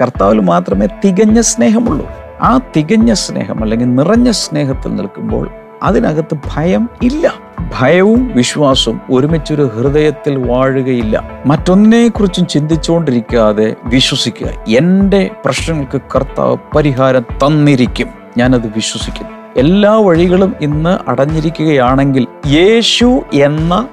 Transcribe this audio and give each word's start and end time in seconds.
കർത്താവിൽ 0.00 0.38
മാത്രമേ 0.38 0.86
തികഞ്ഞ 0.86 1.40
സ്നേഹമുള്ളൂ. 1.40 2.06
ആ 2.42 2.60
തികഞ്ഞ 2.76 3.12
സ്നേഹം 3.12 3.62
അല്ലെങ്കിൽ 3.62 3.94
നിറഞ്ഞ 3.94 4.30
സ്നേഹത്തിൽ 4.30 4.94
നിൽക്കുമ്പോൾ 4.94 5.50
അതിനകത്ത് 5.82 6.38
ഭയം 6.54 6.90
ഇല്ല. 7.02 7.34
ഭയവും 7.80 8.32
വിശ്വാസവും 8.34 9.00
ഒരുമിച്ചൊരു 9.10 9.62
ഹൃദയത്തിൽ 9.62 10.50
വാഴുകയില്ല. 10.50 11.42
മറ്റൊന്നിനെക്കുറിച്ചും 11.46 12.46
ചിന്തിച്ചുകൊണ്ടിരിക്കാതെ 12.46 13.74
വിശ്വസിക്കുക. 13.84 14.46
എന്റെ 14.68 15.30
പ്രശ്നങ്ങൾക്ക് 15.44 16.00
കർത്താവ് 16.16 16.56
പരിഹാരം 16.76 17.22
തന്നിരിക്കും. 17.22 18.06
ഞാനത് 18.36 18.66
വിശ്വസിക്കുന്നു. 18.66 19.30
എല്ലാ 19.56 19.96
വഴികളും 19.96 20.54
ഇന്ന് 20.60 21.10
അടഞ്ഞിരിക്കുകയാണെങ്കിൽ 21.10 22.26
യേശു 22.46 23.20
എന്ന 23.32 23.88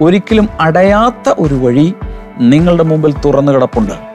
ഒരിക്കലും 0.00 0.48
അടയാത്ത 0.60 1.34
ഒരു 1.38 1.54
വഴി 1.54 1.94
നിങ്ങളുടെ 2.38 2.82
മുമ്പിൽ 2.82 3.14
തുറന്നു 3.24 3.52
കിടപ്പുണ്ട്. 3.52 4.07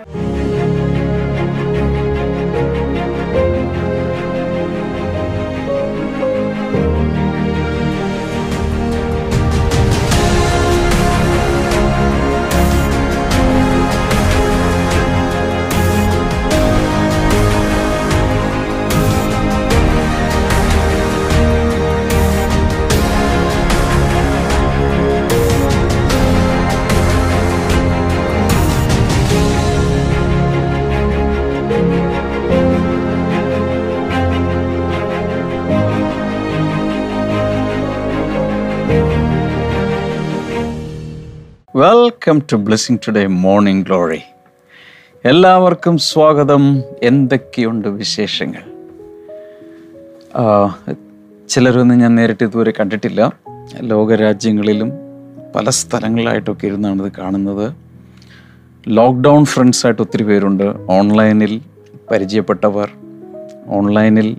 Welcome 42.33 42.47
to 42.51 42.63
blessing 42.65 42.97
today 43.07 43.25
morning 43.25 43.85
glory 43.85 44.21
എല്ലാവർക്കും 45.25 45.97
സ്വാഗതം. 45.97 46.81
എന്തൊക്കെയുണ്ട് 47.03 47.87
വിശേഷങ്ങൾ? 47.87 48.63
ചിലരൊന്നും 51.49 51.97
ഞാൻ 51.97 52.15
നേരിട്ട് 52.15 52.43
ഇതുവരെ 52.43 52.73
കണ്ടിട്ടില്ല. 52.79 53.33
ലോകരാജ്യങ്ങളിലും 53.81 54.91
പല 55.55 55.69
സ്ഥലങ്ങളിലായിട്ടൊക്കെ 55.69 56.67
ഇരുന്നാണ് 56.67 57.03
ഇത് 57.03 57.11
കാണുന്നത്. 57.19 57.73
ലോക്ക്ഡൗൺ 58.87 59.45
ഫ്രണ്ട്സായിട്ട് 59.45 60.01
ഒത്തിരി 60.01 60.23
പേരുണ്ട്. 60.23 60.63
ഓൺലൈനിൽ 60.89 61.61
പരിചയപ്പെട്ടവർ 62.11 62.89
ഓൺലൈനിൽ 63.67 64.37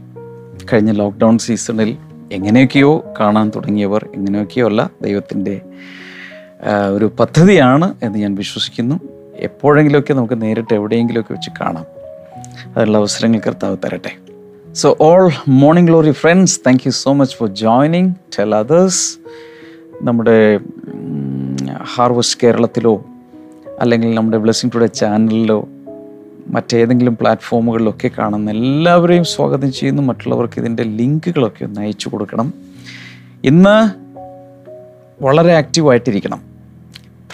കഴിഞ്ഞ 0.72 0.92
ലോക്ക്ഡൗൺ 0.92 1.38
സീസണിൽ 1.38 1.96
എങ്ങനെയൊക്കെയോ 2.32 3.04
കാണാൻ 3.20 3.52
തുടങ്ങിയവർ 3.56 4.08
എങ്ങനെയൊക്കെയോ 4.14 4.66
അല്ല 4.66 4.90
ദൈവത്തിന്റെ 5.02 5.60
ഒരു 6.92 7.12
പദ്ധതിയാണ് 7.20 7.94
എന്ന് 8.02 8.18
ഞാൻ 8.18 8.34
വിശ്വസിക്കുന്നു. 8.34 9.00
എപ്പോഴെങ്കിലുമൊക്കെ 9.36 10.14
നമുക്ക് 10.14 10.42
നേരിട്ട് 10.42 10.74
എവിടെയെങ്കിലുമൊക്കെ 10.74 11.32
വെച്ച് 11.32 11.50
കാണാം. 11.60 11.86
അതിനുള്ള 12.76 12.98
അവസരങ്ങൾ 12.98 13.40
കർത്താവ് 13.46 13.76
തരട്ടെ. 13.84 14.10
So 14.72 14.96
all 15.00 15.30
morning 15.48 15.88
glory 15.88 16.10
friends 16.10 16.60
thank 16.66 16.80
you 16.86 16.90
so 16.90 17.12
much 17.12 17.36
for 17.36 17.48
joining 17.48 18.14
tell 18.38 18.54
others 18.54 19.18
നമ്മുടെ 20.02 20.60
ഹാർവസ്റ്റ് 21.94 22.40
കേരളത്തിലോ 22.42 23.04
അല്ലെങ്കിൽ 23.80 24.14
നമ്മുടെ 24.14 24.36
ബ്ലെസ്സിങ് 24.36 24.70
ടുഡേ 24.74 24.86
ചാനലിലോ 24.86 25.68
മറ്റേതെങ്കിലും 26.48 27.16
പ്ലാറ്റ്ഫോമുകളിലൊക്കെ 27.16 28.10
കാണുന്ന 28.18 28.50
എല്ലാവരെയും 28.50 29.24
സ്വാഗതം 29.24 29.72
ചെയ്യുന്നു. 29.72 30.02
മറ്റുള്ളവർക്ക് 30.02 30.58
ഇതിന്റെ 30.58 30.82
ലിങ്കുകളൊക്കെ 30.82 31.64
ഒന്ന് 31.64 31.80
അയച്ചു 31.80 32.08
കൊടുക്കണം. 32.08 32.54
ഇന്ന് 33.44 34.04
വളരെ 35.22 35.54
ആക്റ്റീവായിട്ടിരിക്കണം 35.54 36.53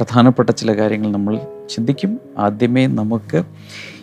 പ്രധാനപ്പെട്ട 0.00 0.50
ചില 0.50 0.72
കാര്യങ്ങൾ 0.72 1.10
നമ്മൾ 1.10 1.40
ചിന്തിക്കും. 1.70 2.20
ആദ്യമേ 2.38 2.86
നമുക്ക് 2.86 3.42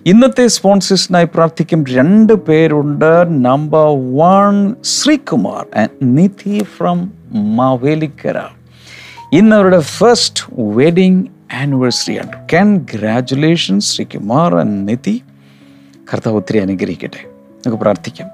ഇന്നത്തെ 0.06 0.48
സ്പോൺസേഴ്സിനായി 0.48 1.26
പ്രാർത്ഥിക്കും 1.26 1.84
രണ്ട് 1.84 2.34
പേരുണ്ട്. 2.34 3.46
Number 3.46 3.88
one 4.18 4.76
Sreekumar 4.84 5.90
Nidhi 6.04 6.64
from 6.64 7.12
Mavelikkara. 7.34 8.38
ഇന്ന് 9.34 9.56
അവരുടെ 9.56 9.80
ഫസ്റ്റ് 9.80 10.44
വെഡിങ് 10.60 11.24
ആനിവേഴ്സറി 11.54 12.18
ആണ്. 12.18 12.48
Congratulations 12.54 13.96
Sreekumar 13.96 14.56
and 14.56 14.90
Nidhi. 14.90 15.22
കർത്താവ് 16.14 16.36
ഒത്തിരി 16.36 16.58
അനുഗ്രഹിക്കട്ടെ. 16.58 17.30
നമുക്ക് 17.30 17.78
പ്രാർത്ഥിക്കാം. 17.78 18.30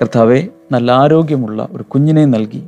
കർത്താവെ 0.00 0.48
നല്ല 0.72 0.92
ആരോഗ്യമുള്ള 0.92 1.68
ഒരു 1.72 1.82
കുഞ്ഞിനെ 1.82 2.24
നൽകി. 2.24 2.62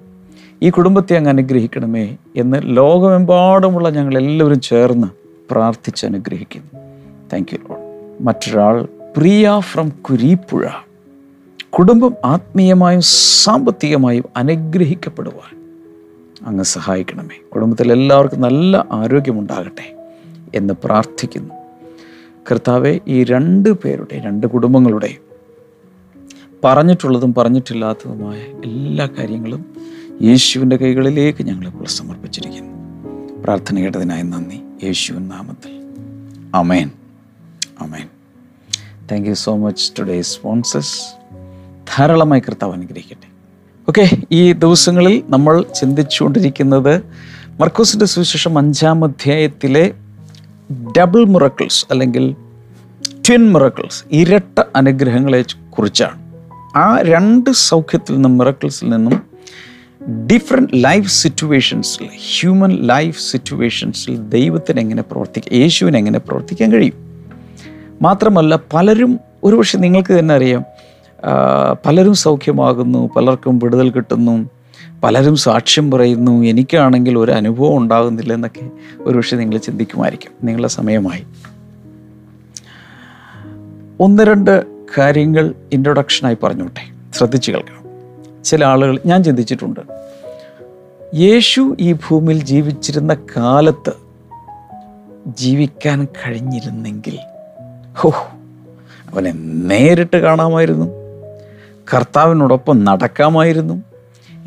ഈ 0.63 0.71
കുടുംബത്തെ 0.71 1.17
അങ്ങ് 1.17 1.31
അനുഗ്രഹിക്കണമേ 1.31 2.17
എന്ന് 2.37 2.57
ലോകമെമ്പാടുമുള്ള 2.65 3.91
ഞങ്ങൾ 3.91 4.19
എല്ലാവരും 4.19 4.61
ചേർന്ന് 4.61 5.07
പ്രാർത്ഥിച്ച് 5.51 6.07
അനുഗ്രഹിക്കുന്നു. 6.07 6.81
താങ്ക് 7.33 7.49
യു 7.53 7.59
ലോഡ് 7.59 8.23
മറ്റൊരാൾ 8.23 8.89
പ്രിയ 9.17 9.61
ഫ്രം 9.61 9.89
കുരീപ്പുഴ. 9.89 10.67
കുടുംബം 11.71 12.15
ആത്മീയമായും 12.25 13.01
സാമ്പത്തികമായും 13.45 14.25
അനുഗ്രഹിക്കപ്പെടുവാൻ 14.37 15.75
അങ്ങ് 16.47 16.65
സഹായിക്കണമേ. 16.65 17.49
കുടുംബത്തിൽ 17.55 17.93
എല്ലാവർക്കും 17.93 18.41
നല്ല 18.41 18.87
ആരോഗ്യമുണ്ടാകട്ടെ 18.93 19.97
എന്ന് 20.55 20.75
പ്രാർത്ഥിക്കുന്നു. 20.85 21.55
കർത്താവെ 22.51 23.01
ഈ 23.09 23.25
രണ്ട് 23.25 23.73
പേരുടെ 23.73 24.19
രണ്ട് 24.19 24.47
കുടുംബങ്ങളുടെയും 24.47 25.29
പറഞ്ഞിട്ടുള്ളതും 26.65 27.35
പറഞ്ഞിട്ടില്ലാത്തതുമായ 27.35 28.39
എല്ലാ 28.65 29.09
കാര്യങ്ങളും 29.19 29.65
യേശുവിന്റെ 30.23 30.77
കൈകളിലേക്ക് 30.77 31.43
ഞങ്ങളിപ്പോൾ 31.43 31.85
സമർപ്പിച്ചിരിക്കുന്നു. 31.85 32.73
പ്രാർത്ഥന 33.45 33.79
കേട്ടതിനായി 33.79 34.23
നന്ദി. 34.23 34.87
യേശുവിൻ 34.87 35.29
നാമത്തിൽ. 35.29 35.71
Amen 36.55 36.91
amen 37.81 38.09
thank 39.13 39.29
you 39.29 39.35
so 39.35 39.57
much 39.57 39.93
today 39.99 40.23
sponsors 40.23 41.01
ധാരാളമായി 41.97 42.41
കർത്താവ് 42.41 42.73
അനുഗ്രഹിക്കട്ടെ. 42.73 43.29
ഓക്കെ 43.89 44.17
ഈ 44.33 44.53
ദിവസങ്ങളിൽ 44.53 45.23
നമ്മൾ 45.29 45.65
ചിന്തിച്ചുകൊണ്ടിരിക്കുന്നത് 45.75 47.03
മർക്കോസിന്റെ 47.61 48.07
സുവിശേഷം 48.07 48.59
അഞ്ചാം 48.59 49.05
അധ്യായത്തിലെ 49.05 49.95
ഡബിൾ 50.99 51.25
മിറക്കിൾസ് 51.25 51.87
അല്ലെങ്കിൽ 51.91 52.33
ട്വിൻ 53.29 53.53
മിറക്കിൾസ് 53.53 54.05
ഇരട്ട 54.13 54.63
അനുഗ്രഹങ്ങളെ 54.77 55.45
കുറിച്ചാണ്. 55.71 56.19
ആ 56.77 56.99
രണ്ട് 57.03 57.51
സൗഖ്യത്തിൽ 57.51 58.15
നിന്നും 58.15 58.39
മിറക്കിൾസിൽ 58.39 58.89
നിന്നും 58.89 59.28
ഡിഫറെന്റ് 60.09 60.71
ലൈഫ് 60.75 61.11
സിറ്റുവേഷൻസിൽ 61.11 62.09
ഹ്യൂമൻ 62.41 62.71
ലൈഫ് 62.87 63.31
സിറ്റുവേഷൻസിൽ 63.31 64.17
ദൈവത്തിന് 64.17 64.81
എങ്ങനെ 64.81 65.03
പ്രവർത്തിക്കാം 65.03 65.55
യേശുവിന് 65.55 65.97
എങ്ങനെ 65.97 66.19
പ്രവർത്തിക്കാൻ 66.19 66.73
കഴിയും? 66.73 66.95
മാത്രമല്ല 68.03 68.59
പലരും 68.73 69.21
ഒരുപക്ഷെ 69.45 69.79
നിങ്ങൾക്ക് 69.79 70.19
തന്നെ 70.19 70.35
അറിയാം 70.35 70.65
പലരും 71.87 72.15
സൗഖ്യമാകുന്നു 72.15 73.11
പലർക്കും 73.17 73.59
വിടുതൽ 73.59 73.91
കിട്ടുന്നു 73.91 74.51
പലരും 75.05 75.37
സാക്ഷ്യം 75.37 75.91
പറയുന്നു 75.91 76.45
എനിക്കാണെങ്കിൽ 76.45 77.19
ഒരു 77.19 77.33
അനുഭവം 77.33 77.77
ഉണ്ടാകുന്നില്ല 77.77 78.33
എന്നൊക്കെ 78.33 78.71
ഒരുപക്ഷെ 79.01 79.37
നിങ്ങൾ 79.37 79.59
ചിന്തിക്കുമായിരിക്കും. 79.59 80.33
നിങ്ങളുടെ 80.45 80.69
സമയമായി. 80.69 81.25
ഒന്ന് 84.01 84.23
രണ്ട് 84.23 84.65
കാര്യങ്ങൾ 84.99 85.55
ഇൻട്രൊഡക്ഷനായി 85.73 86.37
പറഞ്ഞോട്ടെ. 86.43 87.13
ശ്രദ്ധിച്ചു 87.15 87.53
കേൾക്കണം. 87.53 87.79
ചില 88.45 88.65
ആളുകൾ 88.65 89.01
ഞാൻ 89.07 89.25
ചിന്തിച്ചിട്ടുണ്ട് 89.25 90.08
യേശു 91.15 91.77
ഈ 91.81 91.93
ഭൂമിയിൽ 91.93 92.43
ജീവിച്ചിരുന്ന 92.43 93.17
കാലത്ത് 93.37 93.93
ജീവിക്കാൻ 95.27 96.05
കഴിഞ്ഞിരുന്നെങ്കിൽ 96.05 97.19
ഹോ 97.97 98.11
അവനെ 99.15 99.33
നേരിട്ട് 99.67 100.17
കാണാമായിരുന്നു 100.17 100.87
കർത്താവിനോടൊപ്പം 101.95 102.85
നടക്കാമായിരുന്നു 102.85 103.83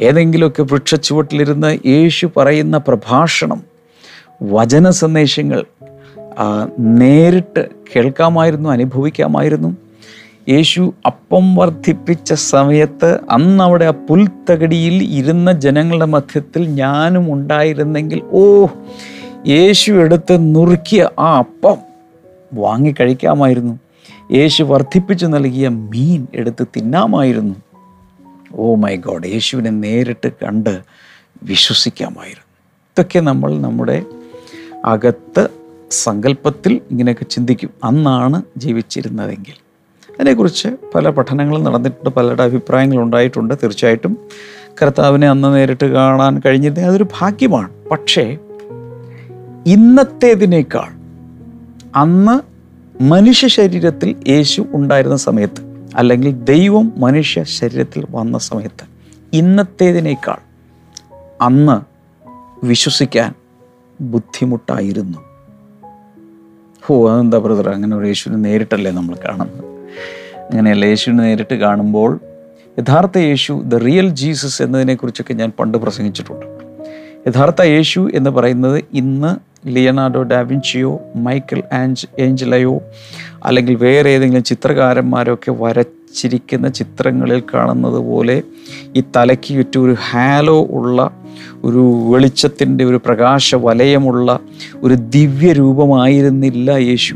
ഏതെങ്കിലുമൊക്കെ 0.02 0.64
വൃക്ഷച്ചുവട്ടിലിരുന്ന് 0.64 1.88
യേശു 1.88 2.30
പറയുന്ന 2.38 2.78
പ്രഭാഷണം 2.78 3.64
വചന 4.44 4.90
സന്ദേശങ്ങൾ 4.90 5.66
നേരിട്ട് 6.80 7.70
കേൾക്കാമായിരുന്നു 7.96 8.70
അനുഭവിക്കാമായിരുന്നു. 8.70 9.78
യേശു 10.50 10.94
അപ്പം 11.06 11.56
വർദ്ധിപ്പിച്ച 11.56 12.34
സമയത്ത് 12.34 13.20
അന്ന് 13.30 13.64
അവിടെ 13.64 13.86
ആ 13.86 13.90
പുൽത്തകടിയിൽ 13.90 15.04
ഇരുന്ന 15.04 15.52
ജനങ്ങളുടെ 15.52 16.06
മധ്യത്തിൽ 16.06 16.68
ഞാനും 16.68 17.34
ഉണ്ടായിരുന്നെങ്കിൽ 17.34 18.22
ഓ 18.26 18.66
യേശു 19.48 19.92
എടുത്ത് 19.92 20.56
നുറുക്കിയ 20.56 21.10
ആ 21.20 21.38
അപ്പം 21.38 21.78
വാങ്ങി 22.54 22.96
കഴിക്കാമായിരുന്നു. 23.00 23.80
യേശു 24.32 24.64
വർദ്ധിപ്പിച്ചു 24.64 25.26
നൽകിയ 25.26 25.68
മീൻ 25.68 26.28
എടുത്ത് 26.34 26.68
തിന്നാമായിരുന്നു. 26.76 27.56
ഓ 28.56 28.76
മൈ 28.76 28.96
ഗോഡ് 28.96 29.28
യേശുവിനെ 29.28 29.70
നേരിട്ട് 29.70 30.32
കണ്ട് 30.32 30.82
വിശ്വസിക്കാമായിരുന്നു. 31.44 32.46
ഇതൊക്കെ 32.92 33.20
നമ്മൾ 33.20 33.60
നമ്മുടെ 33.60 34.04
അകത്ത് 34.86 35.50
സങ്കല്പത്തിൽ 35.92 36.82
ഇങ്ങനെയൊക്കെ 36.92 37.24
ചിന്തിക്കും. 37.24 37.70
അന്നാണ് 37.84 38.42
ജീവിച്ചിരുന്നതെങ്കിൽ. 38.58 39.71
അതിനെക്കുറിച്ച് 40.20 40.68
പല 40.96 41.10
പഠനങ്ങളും 41.10 41.64
നടന്നിട്ടുണ്ട് 41.64 42.10
പലരുടെ 42.10 42.44
അഭിപ്രായങ്ങളും 42.44 43.04
ഉണ്ടായിട്ടുണ്ട്. 43.04 43.54
തീർച്ചയായിട്ടും 43.54 44.18
കർത്താവിനെ 44.82 45.30
അന്ന് 45.30 45.56
നേരിട്ട് 45.56 45.86
കാണാൻ 45.86 46.42
കഴിഞ്ഞിരുന്നെങ്കിൽ 46.46 46.90
അതൊരു 46.90 47.06
ഭാഗ്യമാണ്. 47.20 47.70
പക്ഷേ 47.92 48.38
ഇന്നത്തേതിനേക്കാൾ 49.66 50.90
അന്ന് 51.96 52.40
മനുഷ്യ 53.04 53.48
ശരീരത്തിൽ 53.48 54.16
യേശു 54.28 54.66
ഉണ്ടായിരുന്ന 54.74 55.16
സമയത്ത് 55.16 55.90
അല്ലെങ്കിൽ 55.96 56.44
ദൈവം 56.44 56.92
മനുഷ്യ 56.98 57.44
ശരീരത്തിൽ 57.44 58.06
വന്ന 58.12 58.38
സമയത്ത് 58.38 58.86
ഇന്നത്തേതിനേക്കാൾ 59.34 60.38
അന്ന് 61.42 61.82
വിശ്വസിക്കാൻ 62.66 63.34
ബുദ്ധിമുട്ടായിരുന്നു. 64.02 65.18
ഓ 66.92 67.08
അതെന്താ 67.08 67.38
ബ്രദർ 67.38 67.70
അങ്ങനെ 67.70 67.98
ഒരു 67.98 68.06
യേശുവിനെ 68.06 68.50
നേരിട്ടല്ലേ 68.50 68.92
നമ്മൾ 68.92 69.16
കാണുന്നത്? 69.16 69.71
അങ്ങനെയല്ല 70.38 70.86
യേശുവിനെ 70.86 71.24
നേരിട്ട് 71.24 71.56
കാണുമ്പോൾ 71.56 72.20
യഥാർത്ഥ 72.80 73.18
യേശു 73.18 73.62
ദ 73.66 73.76
റിയൽ 73.76 74.10
ജീസസ് 74.10 74.62
എന്നതിനെക്കുറിച്ചൊക്കെ 74.62 75.34
ഞാൻ 75.34 75.52
പണ്ട് 75.60 75.78
പ്രസംഗിച്ചിട്ടുണ്ട്. 75.78 76.46
യഥാർത്ഥ 77.28 77.62
യേശു 77.62 78.10
എന്ന് 78.14 78.30
പറയുന്നത് 78.30 78.84
ഇന്ന് 78.94 79.52
ലിയനാർഡോ 79.68 80.24
ഡാവിൻഷിയോ 80.24 81.02
മൈക്കൽ 81.16 81.64
ആൻജ് 81.74 82.08
ഏഞ്ചലയോ 82.20 82.82
അല്ലെങ്കിൽ 83.46 83.76
വേറെ 83.76 84.10
ഏതെങ്കിലും 84.10 84.44
ചിത്രകാരന്മാരോ 84.44 85.34
ഒക്കെ 85.34 85.52
വരച്ചിരിക്കുന്ന 85.52 86.70
ചിത്രങ്ങളിൽ 86.70 87.44
കാണുന്നത് 87.54 87.98
പോലെ 87.98 88.42
ഈ 88.96 89.04
തലയ്ക്ക് 89.16 89.56
ചുറ്റും 89.56 89.86
ഒരു 89.86 89.96
ഹാലോ 90.10 90.66
ഉള്ള 90.66 91.12
ഒരു 91.64 92.08
വെളിച്ചത്തിന്റെ 92.10 92.86
ഒരു 92.86 93.02
പ്രകാശ 93.06 93.56
വലയമുള്ള 93.56 94.40
ഒരു 94.84 94.94
ദിവ്യ 94.94 95.54
രൂപമായിരുന്നില്ല 95.54 96.72
യേശു. 96.72 97.16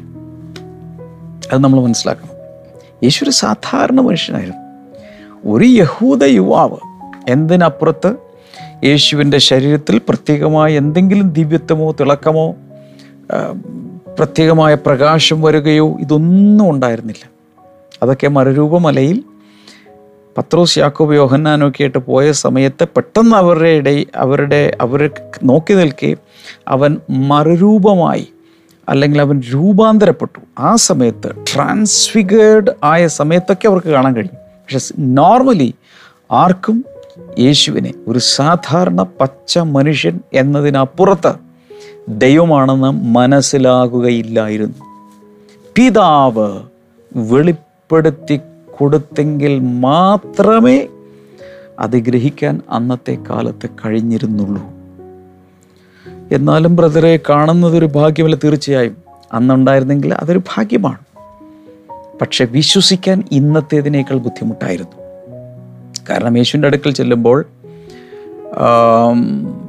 അത് 1.54 1.64
നമ്മൾ 1.64 1.82
മനസ്സിലാക്കണം. 1.82 2.35
യേശു 3.04 3.24
ഒരു 3.24 3.32
സാധാരണ 3.32 4.02
മനുഷ്യനായിരുന്നു. 4.02 4.62
ഒരു 5.50 5.66
യഹൂദ 5.66 6.24
യുവാവ് 6.24 6.78
എന്തിനപ്പുറത്ത് 7.30 8.16
യേശുവിന്റെ 8.84 9.38
ശരീരത്തിൽ 9.38 10.02
പ്രത്യേകമായ 10.10 10.78
എന്തെങ്കിലും 10.78 11.30
ദിവ്യത്വമോ 11.30 11.92
തിളക്കമോ 11.92 12.56
പ്രത്യേകമായ 14.18 14.74
പ്രകാശം 14.74 15.42
വരികയോ 15.42 15.98
ഇതൊന്നും 16.00 16.70
ഉണ്ടായിരുന്നില്ല. 16.70 17.30
അതൊക്കെ 18.04 18.28
മരരൂപമലയിൽ 18.28 19.24
പത്രോസ് 20.38 20.80
യാക്കോബ് 20.80 21.14
യോഹന്നാനൊക്കെ 21.16 21.84
ആയിട്ട് 21.84 21.98
പോയ 21.98 22.32
സമയത്ത് 22.32 22.88
പെട്ടെന്ന് 22.96 23.36
അവരുടെ 23.36 23.70
ഇടയിൽ 23.70 24.08
അവരുടെ 24.16 24.78
അവർ 24.82 25.10
നോക്കി 25.44 25.74
നിൽക്കുകയും 25.74 26.18
അവൻ 26.68 26.98
മറുരൂപമായി 27.10 28.28
അല്ലെങ്കിൽ 28.90 29.22
അവൻ 29.22 29.42
രൂപാന്തരപ്പെട്ടു. 29.54 30.40
ആ 30.60 30.76
സമയത്ത് 30.76 31.46
ട്രാൻസ്ഫിഗേർഡ് 31.54 32.72
ആയ 32.84 33.08
സമയത്തൊക്കെ 33.08 33.68
അവർക്ക് 33.68 33.88
കാണാൻ 33.88 34.16
കഴിയും. 34.16 34.36
പക്ഷെ 34.36 34.94
നോർമലി 35.00 35.74
ആർക്കും 36.32 36.86
യേശുവിനെ 37.40 37.94
ഒരു 38.08 38.20
സാധാരണ 38.20 39.06
പച്ച 39.22 39.60
മനുഷ്യൻ 39.60 40.20
എന്നതിനപ്പുറത്ത് 40.34 41.34
ദൈവമാണെന്ന് 42.10 42.92
മനസ്സിലാകുകയില്ലായിരുന്നു. 42.92 44.76
പിതാവ് 45.76 46.60
വെളിപ്പെടുത്തി 47.16 48.40
കൊടുത്തെങ്കിൽ 48.78 49.60
മാത്രമേ 49.60 50.88
അത് 51.80 51.98
ഗ്രഹിക്കാൻ 51.98 52.62
അന്നത്തെ 52.70 53.18
കാലത്ത് 53.30 53.70
കഴിഞ്ഞിരുന്നുള്ളൂ. 53.86 54.75
എന്നാലും 56.32 56.76
ബ്രദറെ 56.76 57.20
കാണുന്നതൊരു 57.30 57.86
ഭാഗ്യമല്ല 57.86 58.36
തീർച്ചയായും. 58.36 58.98
അന്നുണ്ടായിരുന്നെങ്കിൽ 59.34 60.14
അതൊരു 60.14 60.42
ഭാഗ്യമാണ്. 60.56 60.98
പക്ഷെ 62.22 62.46
വിശ്വസിക്കാൻ 62.46 63.24
ഇന്നത്തേതിനേക്കാൾ 63.32 64.18
ബുദ്ധിമുട്ടായിരുന്നു. 64.18 64.98
കാരണം 66.10 66.38
യേശുവിന്റെ 66.38 66.68
അടുക്കൽ 66.68 66.92
ചെല്ലുമ്പോൾ 66.92 67.46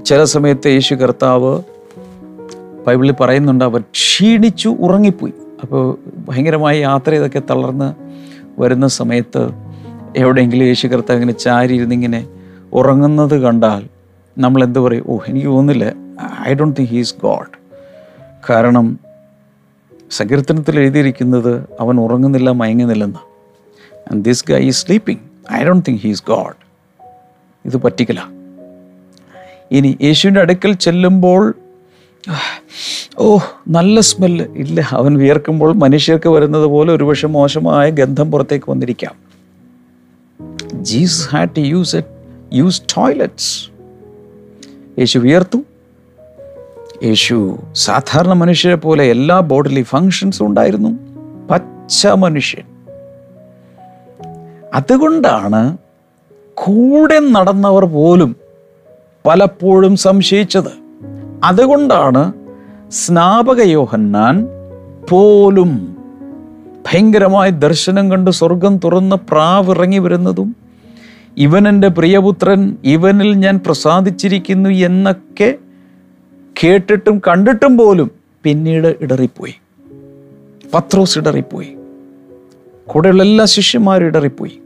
ചില 0.04 0.24
സമയത്ത് 0.24 0.68
യേശു 0.68 0.94
കർത്താവ് 0.94 1.62
ബൈബിളിൽ 2.86 3.14
പറയുന്നുണ്ട് 3.20 3.64
അവർ 3.64 3.80
ക്ഷീണിച്ചു 3.80 4.68
ഉറങ്ങിപ്പോയി. 4.68 5.32
അപ്പോൾ 5.62 5.98
ഭയങ്കരമായി 6.28 6.80
യാത്ര 6.80 7.10
ചെയ്തൊക്കെ 7.10 7.42
തളർന്ന് 7.50 7.94
വരുന്ന 8.60 8.88
സമയത്ത് 8.88 9.50
എവിടെയെങ്കിലും 10.16 10.64
യേശു 10.64 10.86
കർത്താവ് 10.86 11.20
ഇങ്ങനെ 11.20 11.32
ചാരി 11.32 11.74
ഇരുന്നിങ്ങനെ 11.74 12.26
ഉറങ്ങുന്നത് 12.72 13.38
കണ്ടാൽ 13.38 13.86
നമ്മൾ 14.38 14.64
എന്ത് 14.64 14.78
പറയും? 14.78 15.04
ഓ 15.08 15.18
എനിക്ക് 15.28 15.46
തോന്നുന്നില്ല. 15.46 16.05
I 16.48 16.54
don't 16.54 16.76
think 16.76 16.90
he's 16.90 17.14
God. 17.22 17.50
കാരണം 18.50 18.98
സങ്കീർത്തനത്തിൽ 20.10 20.78
എഴുതിയിരിക്കുന്നത് 20.78 21.68
അവൻ 21.80 22.00
ഉറങ്ങുന്നില്ല 22.00 22.50
മയങ്ങുന്നില്ലെന്ന്. 22.50 23.18
And 24.12 24.24
this 24.24 24.44
guy 24.48 24.62
is 24.62 24.86
sleeping 24.86 25.20
I 25.52 25.64
don't 25.64 25.84
think 25.88 26.00
he's 26.00 26.22
God 26.28 26.54
ഇത് 27.64 27.76
പറ്റിക്കല. 27.76 28.20
ഇനി 29.70 29.98
യേശുവിന്റെ 30.02 30.40
അടുക്കൽ 30.40 30.72
ചെല്ലുമ്പോൾ 30.72 31.54
ഓ 33.18 33.38
നല്ല 33.68 34.00
സ്മെല്ല് 34.00 34.44
ഇല്ല 34.56 34.88
അവൻ 34.90 35.18
വിയർക്കുമ്പോൾ 35.18 35.72
മനുഷ്യർക്ക് 35.72 36.28
വരുന്നത് 36.28 36.64
പോലെ 36.64 36.92
ഒരുപക്ഷെ 36.92 37.26
മോശമായ 37.26 37.90
ഗന്ധം 37.90 38.30
പുറത്തേക്ക് 38.30 38.70
വന്നിരിക്കാം. 38.70 39.14
Jesus 40.74 41.28
had 41.28 41.48
to 41.56 41.60
use 41.60 41.96
it 41.96 42.08
use 42.52 42.82
toilets 42.82 43.68
യേശു 44.98 45.18
വിയർത്തു. 45.18 45.58
യേശു 47.02 47.58
സാധാരണ 47.74 48.32
മനുഷ്യരെ 48.32 48.74
പോലെ 48.74 49.04
എല്ലാ 49.04 49.40
ബോഡിലി 49.40 49.82
ഫങ്ഷൻസും 49.82 50.46
ഉണ്ടായിരുന്നു. 50.46 50.88
പച്ച 51.50 52.06
മനുഷ്യൻ. 52.06 52.62
അതുകൊണ്ടാണ് 54.74 55.78
കൂടെ 56.54 57.18
നടന്നവർ 57.18 57.84
പോലും 57.84 58.36
പലപ്പോഴും 59.26 59.96
സംശയിച്ചത്. 59.96 60.72
അതുകൊണ്ടാണ് 61.44 62.32
സ്നാപക 62.90 63.60
യോഹന്നാൻ 63.60 64.48
പോലും 65.10 65.96
ഭയങ്കരമായ 66.92 67.50
ദർശനം 67.50 68.10
കണ്ട് 68.10 68.30
സ്വർഗം 68.30 68.76
തുറന്ന് 68.76 69.16
പ്രാവിറങ്ങി 69.16 69.98
വരുന്നതും 69.98 70.56
ഇവൻ 71.36 71.68
എന്റെ 71.68 71.88
പ്രിയപുത്രൻ 71.88 72.76
ഇവനിൽ 72.84 73.34
ഞാൻ 73.34 73.60
പ്രസാദിച്ചിരിക്കുന്നു 73.66 74.70
എന്നൊക്കെ 74.70 75.54
കേട്ടിട്ടും 76.64 77.22
കണ്ടിട്ടും 77.28 77.78
പോലും 77.78 78.10
പിന്നീട് 78.42 78.96
ഇടറിപ്പോയി. 79.00 79.54
പത്രോസ് 80.74 81.18
ഇടറിപ്പോയി. 81.18 81.76
കൂടെയുള്ള 82.86 83.22
എല്ലാ 83.22 83.44
ശിഷ്യന്മാരും 83.44 84.06
ഇടറിപ്പോയി. 84.06 84.60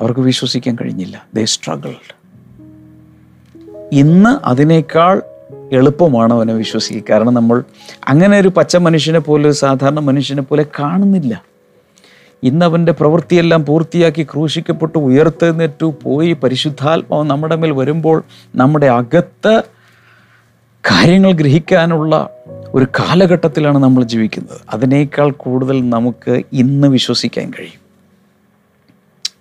അവർക്ക് 0.00 0.20
വിശ്വസിക്കാൻ 0.20 0.76
കഴിഞ്ഞില്ല. 0.82 1.26
ദേ 1.34 1.44
സ്ട്രഗിൾഡ് 1.44 2.24
ഇന്ന് 3.92 4.46
അതിനേക്കാൾ 4.46 5.22
എളുപ്പമാണ് 5.72 6.34
അവനെ 6.34 6.54
വിശ്വസിക്കുക. 6.54 7.02
കാരണം 7.10 7.34
നമ്മൾ 7.34 7.64
അങ്ങനെ 8.08 8.38
ഒരു 8.38 8.48
പച്ച 8.48 8.76
മനുഷ്യനെ 8.76 9.18
പോലെ 9.18 9.44
ഒരു 9.44 9.54
സാധാരണ 9.54 10.00
മനുഷ്യനെ 10.00 10.42
പോലെ 10.42 10.66
കാണുന്നില്ല. 10.78 11.44
ഇന്ന് 12.42 12.66
അവന്റെ 12.66 12.92
പ്രവൃത്തിയെല്ലാം 12.92 13.64
പൂർത്തിയാക്കി 13.64 14.22
ക്രൂശിക്കപ്പെട്ടു 14.22 14.98
ഉയർത്തെഴുന്നേറ്റു 14.98 15.94
പോയി 16.02 16.32
പരിശുദ്ധാത്മാവ് 16.32 17.30
നമ്മുടെ 17.30 17.56
മേൽ 17.56 17.70
വരുമ്പോൾ 17.70 18.22
നമ്മുടെ 18.54 18.86
അകത്ത് 18.86 19.62
കാര്യങ്ങൾ 20.90 21.32
ഗ്രഹിക്കാനുള്ള 21.32 22.30
ഒരു 22.74 22.84
കാലഘട്ടത്തിലാണ് 22.84 23.78
നമ്മൾ 23.78 24.04
ജീവിക്കുന്നത്. 24.04 24.60
അതിനേക്കാൾ 24.70 25.30
കൂടുതൽ 25.30 25.90
നമുക്ക് 25.90 26.42
ഇന്ന് 26.52 26.88
വിശ്വസിക്കാൻ 26.88 27.50
കഴിയും. 27.50 27.80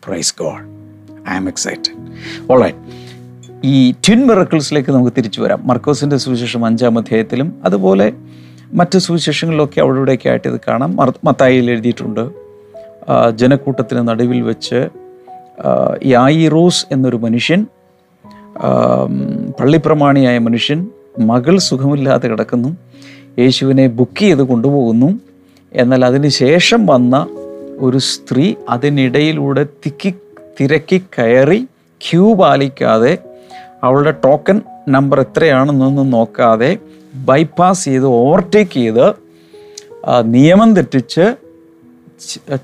Praise 0.05 0.35
God 0.39 0.63
I 1.29 1.35
am 1.35 1.47
excited 1.47 2.51
alright 2.51 2.77
ഈ 3.63 3.91
ട്വിൻ 3.91 4.27
മിറക്കിൾസിലേക്ക് 4.27 4.91
നമുക്ക് 4.91 5.11
തിരിച്ചു 5.17 5.41
വരാം. 5.41 5.67
മർക്കോസിന്റെ 5.67 6.17
സുവിശേഷം 6.17 6.65
അഞ്ചാം 6.65 6.97
അധ്യായത്തിലും 6.97 7.61
അതുപോലെ 7.63 8.13
മറ്റ് 8.73 8.99
സുവിശേഷങ്ങളിലൊക്കെ 8.99 9.81
അവിടെ 9.81 9.97
ഇവിടെയൊക്കെ 9.97 10.29
ആയിട്ട് 10.29 10.47
ഇത് 10.47 10.59
കാണാം. 10.67 10.97
മത്തായിൽ 11.23 11.71
എഴുതിയിട്ടുണ്ട്. 11.71 12.29
ജനക്കൂട്ടത്തിന് 13.35 14.07
നടുവിൽ 14.07 14.41
വെച്ച് 14.41 14.89
യായിറോസ് 16.05 16.85
എന്നൊരു 16.91 17.15
മനുഷ്യൻ 17.15 17.65
പള്ളിപ്രമാണിയായ 19.59 20.37
മനുഷ്യൻ 20.37 20.87
മകൾ 21.19 21.57
സുഖമില്ലാതെ 21.57 22.27
കിടക്കുന്നു. 22.27 22.77
യേശുവിനെ 23.39 23.87
ബുക്ക് 23.87 24.19
ചെയ്ത് 24.19 24.43
കൊണ്ടുപോകുന്നു. 24.43 25.19
എന്നാൽ 25.73 26.05
അതിന് 26.05 26.27
ശേഷം 26.27 26.85
വന്ന 26.85 27.27
ഒരു 27.79 27.97
സ്ത്രീ 27.97 28.53
അതിനിടയിലൂടെ 28.69 29.63
തിക്കി 29.63 30.13
തിരക്കി 30.59 31.01
കയറി 31.19 31.67
ക്യൂ 32.01 32.33
പാലിക്കാതെ 32.33 33.17
അവളുടെ 33.83 34.11
ടോക്കൺ 34.11 34.61
നമ്പർ 34.89 35.21
എത്രയാണെന്നൊന്നും 35.21 36.09
നോക്കാതെ 36.09 36.77
ബൈപ്പാസ് 37.15 37.85
ചെയ്ത് 37.85 38.05
ഓവർടേക്ക് 38.05 38.71
ചെയ്ത് 38.71 39.13
നിയമം 40.25 40.73
തെറ്റിച്ച് 40.75 41.35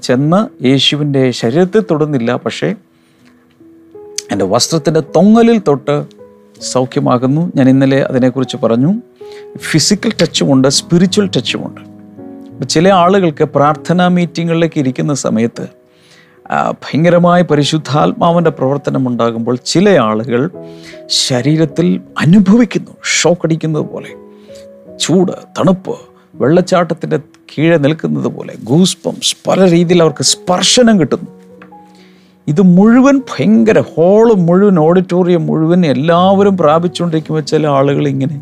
ചെന്ന് 0.04 0.64
യേശുവിന്റെ 0.66 1.32
ശരീരത്തിൽ 1.32 1.84
തൊടുന്നില്ല. 1.92 2.36
പക്ഷേ 2.36 2.76
എന്റെ 4.32 4.46
വസ്ത്രത്തിന്റെ 4.46 5.00
തൊങ്ങലിൽ 5.00 5.62
തൊട്ട് 5.68 6.19
സൗഖ്യമാകുന്നു. 6.62 7.52
ഞാൻ 7.56 7.70
ഇന്നലെ 7.70 8.04
അതിനെക്കുറിച്ച് 8.04 8.58
പറഞ്ഞു. 8.58 8.94
ഫിസിക്കൽ 9.58 10.12
ടച്ചുമുണ്ട് 10.22 10.68
സ്പിരിച്വൽ 10.68 11.30
ടച്ചുമുണ്ട് 11.38 11.90
ചില 12.66 12.90
ആളുകൾക്ക് 12.90 13.44
പ്രാർത്ഥനാ 13.44 14.08
മീറ്റിങ്ങുകളിലേക്ക് 14.08 14.80
ഇരിക്കുന്ന 14.80 15.14
സമയത്ത് 15.14 15.68
ഭയങ്കരമായ 16.72 17.42
പരിശുദ്ധാത്മാവിന്റെ 17.42 18.50
പ്രവർത്തനം 18.50 19.08
ഉണ്ടാകുമ്പോൾ 19.08 19.58
ചില 19.66 19.90
ആളുകൾ 19.90 20.50
ശരീരത്തിൽ 21.06 22.02
അനുഭവിക്കുന്നു 22.18 22.92
ഷോക്ക് 23.22 23.42
അടിക്കുന്നത് 23.44 23.82
പോലെ. 23.82 24.10
ചൂട് 24.98 25.32
തണുപ്പ് 25.32 25.98
വെള്ളച്ചാട്ടത്തിന്റെ 26.36 27.20
കീഴെ 27.52 27.78
നിൽക്കുന്നത് 27.78 28.28
പോലെ. 28.28 28.54
ഗൂസ്പംസ് 28.64 29.36
പല 29.48 29.70
രീതിയിൽ 29.70 30.02
അവർക്ക് 30.02 30.24
സ്പർശനം 30.24 31.00
കിട്ടുന്നു. 31.00 31.39
ഇത് 32.50 32.62
മുഴുവൻ 32.62 33.20
ഭയങ്കര 33.20 33.80
ഹോൾ 33.80 34.34
മുഴുവൻ 34.34 34.80
ഓഡിറ്റോറിയം 34.80 35.46
മുഴുവൻ 35.46 35.86
എല്ലാവരും 35.86 36.58
പ്രാപിച്ചുകൊണ്ടിരിക്കുമ്പോൾ 36.58 37.42
ചില 37.42 37.68
ആളുകൾ 37.68 38.08
ഇങ്ങനെ 38.08 38.42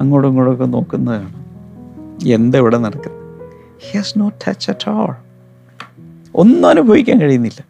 അങ്ങോട്ടും 0.00 0.28
ഇങ്ങോട്ടൊക്കെ 0.28 0.64
നോക്കുന്നതാണ്. 0.64 1.32
എന്താ 2.26 2.58
ഇവിടെ 2.58 2.78
നടക്കുന്നത്? 2.78 3.50
He 3.84 3.96
has 3.96 4.18
no 4.18 4.28
touch 4.28 4.70
at 4.70 4.90
all 4.90 5.14
ഒന്നും 6.34 6.68
അനുഭവിക്കാൻ 6.68 7.20
കഴിയുന്നില്ല. 7.20 7.64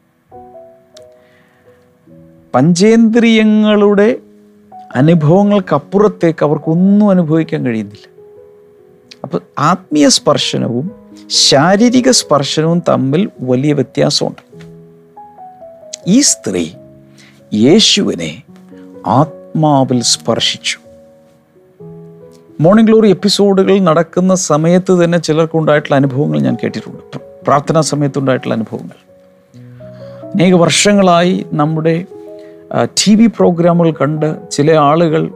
പഞ്ചേന്ദ്രിയങ്ങളുടെ 2.54 4.16
അനുഭവങ്ങൾക്കപ്പുറത്തേക്ക് 4.96 6.44
അവർക്കൊന്നും 6.44 7.10
അനുഭവിക്കാൻ 7.10 7.66
കഴിയുന്നില്ല. 7.66 8.08
അപ്പോൾ 9.24 9.40
ആത്മീയ 9.58 10.08
സ്പർശനവും 10.08 10.90
ശാരീരിക 11.28 12.10
സ്പർശനവും 12.10 12.82
തമ്മിൽ 12.88 13.30
വലിയ 13.40 13.72
വ്യത്യാസമുണ്ട്. 13.72 14.45
ഈ 16.06 16.20
സ്ത്രീ 16.20 16.70
യേശുവിനെ 17.54 18.42
ആത്മാവിൽ 19.06 20.02
സ്പർശിച്ചു. 20.02 20.78
മോർണിംഗ് 22.60 22.90
ഗ്ലോറി 22.90 23.10
എപ്പിസോഡുകൾ 23.10 23.78
നടക്കുന്ന 23.78 24.34
സമയത്ത് 24.34 25.04
തന്നെ 25.04 25.18
ചിലർക്കുണ്ടായിട്ടുള്ള 25.18 25.96
അനുഭവങ്ങൾ 25.96 26.40
ഞാൻ 26.40 26.56
കേട്ടിട്ടുണ്ട്. 26.62 26.98
പ്ര- 26.98 27.20
പ്രാർത്ഥനാ 27.42 27.80
സമയത്തുണ്ടായിട്ടുള്ള 27.80 28.54
അനുഭവങ്ങൾ. 28.54 29.06
അനേക 30.34 30.54
വർഷങ്ങളായി 30.54 31.46
നമ്മുടെ 31.52 32.04
ടി 32.84 33.14
വി 33.14 33.26
പ്രോഗ്രാമുകൾ 33.26 33.90
കണ്ട് 33.90 34.50
ചില 34.50 34.72
ആളുകൾ 34.72 35.30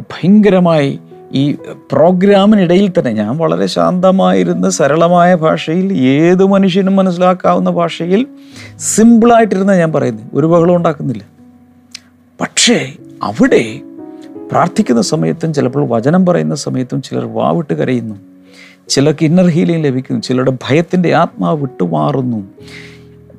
ഭയങ്കരമായി 0.00 0.98
ഈ 1.34 1.52
പ്രോഗ്രാമിനിടയിൽ 1.92 2.92
തന്നെ 2.98 3.12
ഞാൻ 3.12 3.36
വളരെ 3.36 3.66
ശാന്തമായിരുന്ന 3.66 4.70
സരളമായ 4.70 5.34
ഭാഷയിൽ 5.34 5.92
ഏത് 5.92 6.44
മനുഷ്യനും 6.44 6.96
മനസ്സിലാക്കാവുന്ന 6.96 7.70
ഭാഷയിൽ 7.70 8.26
സിമ്പിളായിട്ടിരുന്ന 8.78 9.72
ഞാൻ 9.72 9.92
പറയുന്നത് 9.92 10.26
ഒരു 10.34 10.46
ബഹളം 10.46 10.76
ഉണ്ടാക്കുന്നില്ല. 10.76 11.22
പക്ഷേ 12.40 12.92
അവിടെ 13.22 13.80
പ്രാർത്ഥിക്കുന്ന 14.50 15.02
സമയത്തും 15.02 15.54
ചിലപ്പോൾ 15.54 15.88
വചനം 15.88 16.26
പറയുന്ന 16.26 16.54
സമയത്തും 16.54 17.02
ചിലർ 17.02 17.34
വാവിട്ട് 17.34 17.74
കരയുന്നു. 17.74 18.14
ചിലർക്ക് 18.88 19.24
ഇന്നർ 19.24 19.46
ഹീലിംഗ് 19.46 19.84
ലഭിക്കുന്നു. 19.84 20.22
ചിലരുടെ 20.22 20.50
ഭയത്തിന്റെ 20.50 21.14
ആത്മാവ് 21.14 21.60
വിട്ടുമാറുന്നു 21.60 22.44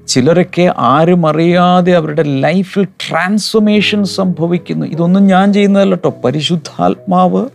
ചിലരൊക്കെ 0.07 0.73
ആരും 0.77 1.27
അറിയാതെ 1.27 1.93
അവരുടെ 1.93 2.23
ലൈഫിൽ 2.23 2.83
ട്രാൻസ്ഫോർമേഷൻ 2.83 4.05
സംഭവിക്കുന്നു. 4.05 4.85
ഇതൊന്നും 4.85 5.27
ഞാൻ 5.27 5.53
ചെയ്യുന്നതല്ല 5.53 5.95
കേട്ടോ 5.95 6.21
പരിശുദ്ധാത്മാവ് 6.25 7.45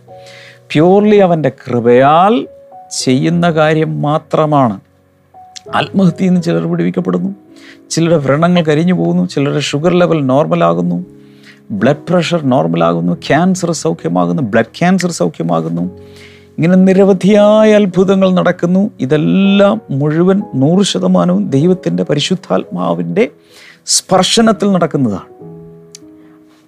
പ്യൂർലി 0.71 1.17
അവന്റെ 1.17 1.49
കൃപയാൽ 1.49 2.47
ചെയ്യുന്ന 3.03 3.51
കാര്യം 3.51 4.01
മാത്രമാണ്. 4.01 4.79
ആത്മഹത്യയിൽ 5.75 6.29
നിന്ന് 6.29 6.41
ചിലർ 6.41 6.71
പിടിവിക്കപ്പെടുന്നു 6.71 7.35
ചിലരുടെ 7.89 8.17
വ്രണങ്ങൾ 8.17 8.63
കരിഞ്ഞു 8.63 8.93
പോകുന്നു. 8.93 9.25
ചിലരുടെ 9.25 9.59
ഷുഗർ 9.59 9.93
ലെവൽ 9.93 10.25
നോർമലാകുന്നു 10.25 11.05
ബ്ലഡ് 11.71 12.11
പ്രഷർ 12.11 12.45
നോർമലാകുന്നു 12.45 13.13
ക്യാൻസർ 13.13 13.71
സൗഖ്യമാകുന്നു. 13.71 14.41
ബ്ലഡ് 14.41 14.65
ക്യാൻസർ 14.65 15.11
സൗഖ്യമാകുന്നു. 15.11 15.81
ഇങ്ങനെ 16.57 16.75
നിരവധിയായ 16.75 17.73
അത്ഭുതങ്ങൾ 17.73 18.33
നടക്കുന്നു. 18.33 18.91
ഇതെല്ലാം 18.99 19.81
മുഴുവൻ 19.91 20.41
നൂറ് 20.55 20.85
ശതമാനവും 20.85 21.49
ദൈവത്തിന്റെ 21.49 22.03
പരിശുദ്ധാത്മാവിന്റെ 22.03 23.27
സ്പർശനത്തിൽ 23.85 24.71
നടക്കുന്നതാണ്. 24.71 25.40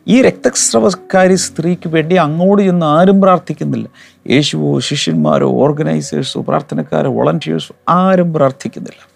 ഈ 0.07 0.21
രക്തസ്രവക്കാരി 0.21 1.35
സ്ത്രീക്ക് 1.35 1.89
വേണ്ടി 1.89 2.15
അങ്ങോട്ട് 2.15 2.63
ചെന്ന് 2.63 2.85
ആരും 2.85 3.21
പ്രാർത്ഥിക്കുന്നില്ല. 3.21 3.89
യേശുവോ 4.29 4.79
ശിഷ്യന്മാരോ 4.79 5.51
ഓർഗനൈസേഴ്സോ 5.51 6.41
പ്രാർത്ഥനക്കാരോ 6.41 7.11
വോളണ്ടിയേഴ്സോ 7.11 7.75
ആരും 7.89 8.33
പ്രാർത്ഥിക്കുന്നില്ല. 8.33 9.07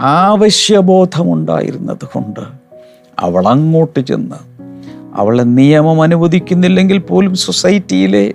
ആവശ്യബോധമുണ്ടായിരുന്നത് 0.00 2.04
കൊണ്ട് 2.04 2.40
അവൾ 3.18 3.48
അങ്ങോട്ട് 3.48 4.00
ചെന്ന് 4.00 4.56
അവളെ 5.14 5.42
നിയമം 5.42 6.02
അനുവദിക്കുന്നില്ലെങ്കിൽ 6.02 6.98
പോലും 6.98 7.34
സൊസൈറ്റിയിലെ 7.34 8.34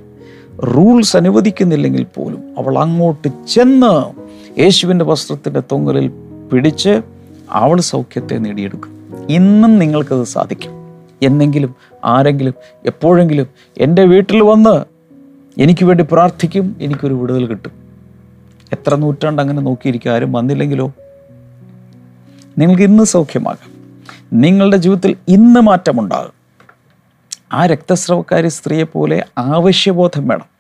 റൂൾസ് 0.60 1.18
അനുവദിക്കുന്നില്ലെങ്കിൽ 1.18 2.04
പോലും 2.04 2.44
അവൾ 2.58 2.80
അങ്ങോട്ട് 2.80 3.48
ചെന്ന് 3.48 4.22
യേശുവിന്റെ 4.60 5.06
വസ്ത്രത്തിന്റെ 5.06 5.60
തൊങ്ങലിൽ 5.60 6.12
പിടിച്ച് 6.52 7.02
അവൾ 7.50 7.80
സൗഖ്യത്തെ 7.80 8.36
നേടിയെടുക്കും. 8.36 9.26
ഇന്നും 9.30 9.80
നിങ്ങൾക്കത് 9.80 10.24
സാധിക്കും. 10.24 10.81
എന്നെങ്കിലും 11.22 11.76
ആരെങ്കിലും 12.06 12.54
എപ്പോഴെങ്കിലും 12.86 13.48
എന്റെ 13.78 14.04
വീട്ടിൽ 14.04 14.44
വന്ന് 14.44 14.86
എനിക്ക് 15.62 15.86
വേണ്ടി 15.86 16.06
പ്രാർത്ഥിക്കും 16.12 16.76
എനിക്കൊരു 16.82 17.14
വിടുതൽ 17.14 17.46
കിട്ടും. 17.46 17.72
എത്ര 18.72 18.96
നൂറ്റാണ്ട് 18.96 19.42
അങ്ങനെ 19.42 19.62
നോക്കിയിരിക്കും 19.62 20.12
ആരും 20.12 20.34
വന്നില്ലെങ്കിലോ? 20.34 20.94
നിങ്ങൾക്ക് 22.58 22.84
ഇന്ന് 22.84 23.04
സൗഖ്യമാകാം. 23.04 23.72
നിങ്ങളുടെ 24.34 24.78
ജീവിതത്തിൽ 24.78 25.16
ഇന്ന് 25.28 25.60
മാറ്റമുണ്ടാകും. 25.60 26.32
ആ 27.54 27.66
രക്തസ്രവക്കാരി 27.66 28.48
സ്ത്രീയെ 28.48 28.84
പോലെ 28.84 29.26
ആവശ്യബോധം 29.38 30.28
വേണം. 30.28 30.52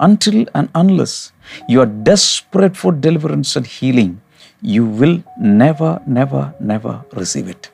Until 0.00 0.46
and 0.56 0.68
unless 0.76 1.30
you 1.70 1.80
are 1.80 2.02
desperate 2.02 2.74
for 2.74 3.00
deliverance 3.00 3.58
and 3.58 3.68
healing 3.78 4.16
you 4.64 4.82
will 4.82 5.22
never 5.40 6.00
never 6.08 6.52
never 6.62 7.04
receive 7.20 7.48
it 7.48 7.71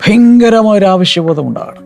ഭയങ്കരമായ 0.00 0.78
ഒരു 0.78 0.84
ആവശ്യബോധം 0.84 1.48
ഉണ്ടാകണം 1.48 1.82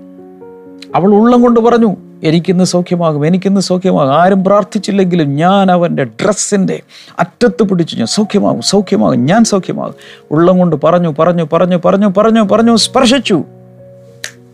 അവൾ 0.96 1.10
ഉള്ളം 1.14 1.42
കൊണ്ട് 1.42 1.60
പറഞ്ഞു 1.60 1.96
എനിക്കിന്ന് 2.22 2.64
സൗഖ്യമാകും 2.64 3.26
എനിക്കിന്ന് 3.26 3.60
സൗഖ്യമാകും. 3.60 4.14
ആരും 4.22 4.44
പ്രാർത്ഥിച്ചില്ലെങ്കിലും 4.44 5.34
ഞാൻ 5.34 5.70
അവന്റെ 5.70 6.04
ഡ്രസ്സിന്റെ 6.04 6.82
അറ്റത്ത് 7.18 7.62
പിടിച്ചു 7.62 7.96
ഞാൻ 7.96 8.06
സൗഖ്യമാകും 8.06 8.62
സൗഖ്യമാകും 8.62 9.26
ഞാൻ 9.26 9.44
സൗഖ്യമാകും. 9.44 9.94
ഉള്ളം 10.30 10.58
കൊണ്ട് 10.58 10.76
പറഞ്ഞു 10.84 11.14
പറഞ്ഞു 11.18 11.48
പറഞ്ഞു 11.52 11.76
പറഞ്ഞു 11.84 12.08
പറഞ്ഞു 12.18 12.42
പറഞ്ഞു 12.42 12.76
സ്പർശിച്ചു. 12.76 13.44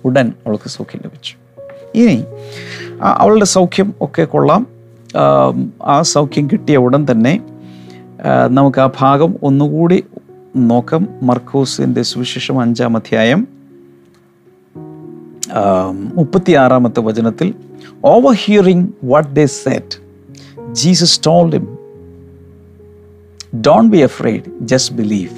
ഉടൻ 0.05 0.33
അവൾക്ക് 0.47 0.69
സൗഖ്യം 0.69 1.01
ലഭിച്ചു. 1.05 1.35
ഇനി 1.95 2.25
അവളുടെ 3.03 3.45
സൗഖ്യം 3.45 3.95
ഒക്കെ 4.01 4.25
കൊള്ളാം. 4.25 4.67
ആ 5.83 6.03
സൗഖ്യം 6.03 6.49
കിട്ടിയ 6.53 6.77
ഉടൻ 6.77 7.07
തന്നെ 7.11 7.41
നമുക്ക് 8.51 8.81
ആ 8.81 8.91
ഭാഗം 9.01 9.35
ഒന്നുകൂടി 9.43 10.05
നോക്കാം. 10.57 11.09
മർക്കോസിന്റെ 11.23 12.03
സുവിശേഷം 12.03 12.61
അഞ്ചാം 12.61 12.97
അധ്യായം 12.97 13.49
മുപ്പത്തിയാറാമത്തെ 16.15 17.01
വചനത്തിൽ 17.01 17.55
over 18.05 18.35
hearing 18.35 18.89
what 19.05 19.35
they 19.35 19.47
said 19.47 19.99
Jesus 20.73 21.21
told 21.27 21.53
him 21.53 21.67
don't 23.63 23.97
be 23.97 24.03
afraid 24.03 24.43
just 24.61 24.95
believe 24.95 25.37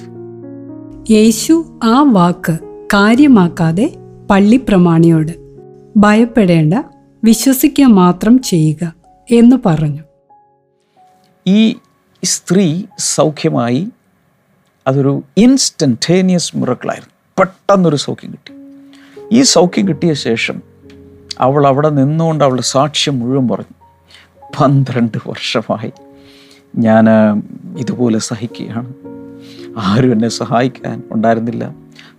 യേശു 1.13 1.81
ആ 1.85 2.03
വാക്ക് 2.03 2.59
കാര്യമാക്കാതെ 2.95 3.97
പള്ളിപ്രമാണിയോട് 4.31 5.33
ഭയപ്പെടേണ്ട 5.97 6.75
വിശ്വസിക്കുക 7.25 7.85
മാത്രം 7.85 8.39
ചെയ്യുക 8.39 8.95
എന്ന് 9.31 9.57
പറഞ്ഞു. 9.67 10.03
ഈ 11.47 11.77
സ്ത്രീ 12.25 12.83
സൗഖ്യമായി 12.99 13.89
അതൊരു 14.89 15.23
ഇൻസ്റ്റന്റേനിയസ് 15.37 16.57
മിറക്കിളായിരുന്നു 16.57 17.15
പെട്ടെന്നൊരു 17.39 17.97
സൗഖ്യം 17.97 18.33
കിട്ടി. 18.33 18.53
ഈ 19.33 19.43
സൗഖ്യം 19.43 19.89
കിട്ടിയ 19.89 20.15
ശേഷം 20.15 20.63
അവൾ 21.41 21.67
അവിടെ 21.67 21.89
നിന്നുകൊണ്ട് 21.89 22.45
അവളുടെ 22.45 22.63
സാക്ഷ്യം 22.63 23.19
മുഴുവൻ 23.19 23.49
പറഞ്ഞു. 23.49 23.75
പന്ത്രണ്ട് 24.61 25.19
വർഷമായി 25.29 25.93
ഞാൻ 26.77 27.07
ഇതുപോലെ 27.79 28.19
സഹിക്കുകയാണ്. 28.19 28.95
ആരും 29.79 30.13
എന്നെ 30.13 30.29
സഹായിക്കാൻ 30.29 31.03
ഉണ്ടായിരുന്നില്ല. 31.11 31.65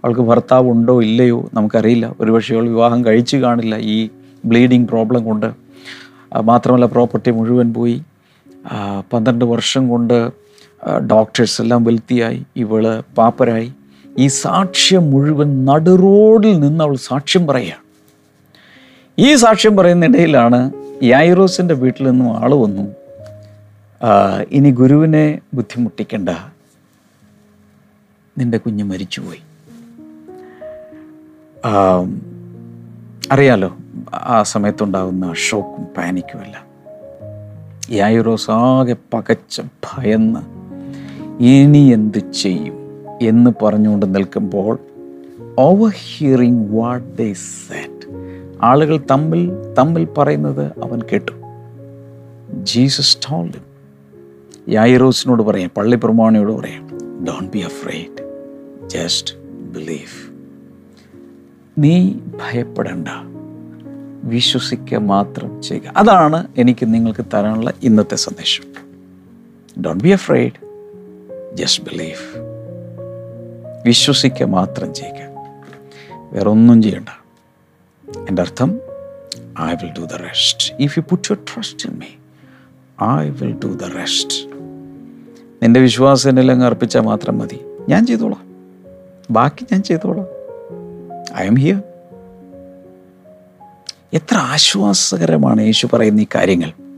അവൾക്ക് 0.04 0.22
ഭർത്താവ് 0.22 0.70
ഉണ്ടോ 0.70 1.02
ഇല്ലയോ 1.02 1.50
നമുക്കറിയില്ല. 1.54 2.16
ഒരുപക്ഷെ 2.20 2.56
അവൾ 2.56 2.68
വിവാഹം 2.68 3.06
കഴിച്ചു 3.06 3.38
കാണില്ല 3.38 3.78
ഈ 3.78 4.10
ബ്ലീഡിങ് 4.46 4.88
പ്രോബ്ലം 4.88 5.26
കൊണ്ട്. 5.26 5.52
മാത്രമല്ല 6.44 6.86
പ്രോപ്പർട്ടി 6.86 7.32
മുഴുവൻ 7.32 7.74
പോയി. 7.74 8.04
പന്ത്രണ്ട് 9.14 9.46
വർഷം 9.46 9.90
കൊണ്ട് 9.90 10.49
ഡോക്ടേഴ്സ് 10.88 11.62
എല്ലാം 11.62 11.84
വെൽത്തിയായി 11.84 12.46
ഇവൾ 12.56 13.04
പാപ്പരായി. 13.18 13.74
ഈ 14.18 14.28
സാക്ഷ്യം 14.28 15.12
മുഴുവൻ 15.12 15.66
നടുറോഡിൽ 15.66 16.60
നിന്ന് 16.60 16.84
അവൾ 16.84 16.96
സാക്ഷ്യം 16.96 17.48
പറയുകയാണ്. 17.48 17.84
ഈ 19.18 19.36
സാക്ഷ്യം 19.36 19.78
പറയുന്നിടയിലാണ് 19.78 20.72
യായിറോസിന്റെ 21.04 21.74
വീട്ടിൽ 21.74 22.10
നിന്നും 22.10 22.38
ആൾ 22.38 22.56
വന്നു. 22.56 22.96
ഇനി 24.52 24.72
ഗുരുവിനെ 24.72 25.40
ബുദ്ധിമുട്ടിക്കണ്ട. 25.54 26.30
നിന്റെ 28.38 28.58
കുഞ്ഞ് 28.58 28.84
മരിച്ചുപോയി. 28.84 29.42
അറിയാലോ 33.32 33.78
ആ 34.14 34.44
സമയത്തുണ്ടാകുന്ന 34.44 35.34
ഷോക്കും 35.34 35.86
പാനിക്കുമല്ല 35.86 36.66
യായിറോസ് 37.92 38.52
ആകെ 38.52 38.96
പകച്ച 39.14 39.62
ഭയന്ന് 39.62 40.59
ഇനി 41.40 41.78
എന്ത് 41.78 42.32
ചെയ്യും 42.32 42.74
എന്ന് 43.22 43.66
പറഞ്ഞുകൊണ്ട് 43.66 44.16
നിൽക്കുമ്പോൾ 44.16 44.80
over 45.60 45.92
hearing 45.96 46.78
what 46.78 47.18
they 47.18 47.34
said 47.34 48.08
ആളുകൾ 48.62 49.00
തമ്മിൽ 49.12 49.52
തമ്മിൽ 49.78 50.08
പറയുന്നത് 50.18 50.66
അവൻ 50.84 51.02
കേട്ടു. 51.12 51.32
ജീസസ് 52.64 53.18
ടോൾഡ് 53.18 53.70
യായിറോസിനോട് 54.70 55.44
പറയാം 55.44 55.72
പള്ളി 55.78 55.96
പ്രമാണിയോട് 55.96 56.52
പറയാം 56.52 56.90
don't 57.28 57.50
be 57.50 57.60
afraid 57.60 58.48
just 58.88 59.36
believe 59.74 60.34
നീ 61.78 62.14
ഭയപ്പെടണ്ട. 62.14 63.08
വിശ്വസിക്കുക 64.24 64.98
മാത്രം 64.98 65.62
ചെയ്യുക. 65.62 65.94
അതാണ് 65.98 66.48
എനിക്ക് 66.58 66.94
നിങ്ങൾക്ക് 66.94 67.26
തരാനുള്ള 67.34 67.74
ഇന്നത്തെ 67.84 68.16
സന്ദേശം. 68.16 68.64
Don't 69.82 70.04
be 70.04 70.10
afraid 70.10 70.69
just 71.54 71.84
believe 71.84 72.50
വിശ്വസിക്കുക 73.86 74.46
മാത്രം 74.46 74.94
ചെയ്യുക 74.94 75.30
വേറെ 76.34 76.50
ഒന്നും 76.50 76.84
ചെയ്യണ്ട. 76.84 77.10
എന്റെ 78.30 78.42
അർത്ഥം 78.42 78.82
I 79.62 79.74
will 79.74 79.94
do 79.98 80.02
the 80.02 80.14
rest 80.14 80.74
if 80.80 81.00
you 81.00 81.04
put 81.10 81.28
your 81.32 81.46
trust 81.54 81.90
in 81.90 82.00
me 82.00 82.08
I 83.20 83.30
will 83.30 83.60
do 83.64 83.68
the 83.68 83.84
rest 83.84 84.50
നിന്റെ 85.64 85.80
വിശ്വാസം 85.80 86.30
എന്നിൽ 86.30 86.52
അങ്ങ് 86.52 86.66
അർപ്പിച്ചാൽ 86.66 87.02
മാത്രം 87.02 87.38
മതി. 87.38 87.60
ഞാൻ 87.90 88.06
ചെയ്തോളാം. 88.06 88.50
ബാക്കി 89.32 89.66
ഞാൻ 89.72 89.84
ചെയ്തോളാം. 89.84 90.28
ഐ 91.38 91.46
എം 91.46 91.56
ഹിയർ 91.56 91.82
എത്ര 94.14 94.36
ആശ്വാസകരമാണ് 94.36 95.62
യേശു 95.62 95.88
പറയുന്ന 95.94 96.22
ഈ 96.22 96.28
കാര്യങ്ങൾ. 96.36 96.89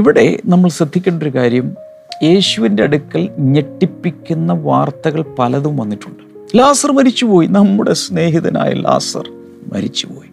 ഇവിടെ 0.00 0.40
നമ്മൾ 0.46 0.68
ശ്രദ്ധിക്കേണ്ട 0.68 1.22
ഒരു 1.22 1.30
കാര്യം 1.30 1.76
യേശുവിന്റെ 2.22 2.82
അടുക്കൽ 2.82 3.30
ഞെട്ടിപ്പിക്കുന്ന 3.38 4.52
വാർത്തകൾ 4.52 5.24
പലതും 5.38 5.76
വന്നിട്ടുണ്ട്. 5.76 6.58
ലാസർ 6.58 6.92
മരിച്ചുപോയി. 6.92 7.46
നമ്മുടെ 7.46 7.92
സ്നേഹിതനായ 7.92 8.70
ലാസർ 8.70 9.32
മരിച്ചുപോയി. 9.72 10.30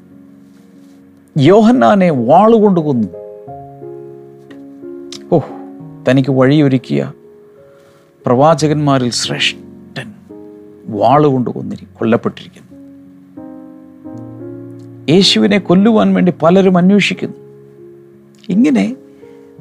യോഹന്നാനെ 1.46 2.12
വാളുകൊണ്ട് 2.12 2.80
കൊന്നു. 2.80 3.08
ഓഹ് 5.32 5.52
തനിക്ക് 6.10 6.30
വഴിയൊരുക്കിയ 6.30 7.12
പ്രവാചകന്മാരിൽ 8.26 9.10
ശ്രേഷ്ഠൻ 9.10 10.14
വാളുകൊണ്ട് 10.88 11.50
കൊന്നിരി 11.50 11.88
കൊല്ലപ്പെട്ടിരിക്കുന്നു. 12.00 12.78
യേശുവിനെ 15.10 15.58
കൊല്ലുവാൻ 15.60 16.14
വേണ്ടി 16.14 16.34
പലരും 16.42 16.78
അന്വേഷിക്കുന്നു. 16.78 17.36
ഇങ്ങനെ 18.50 18.96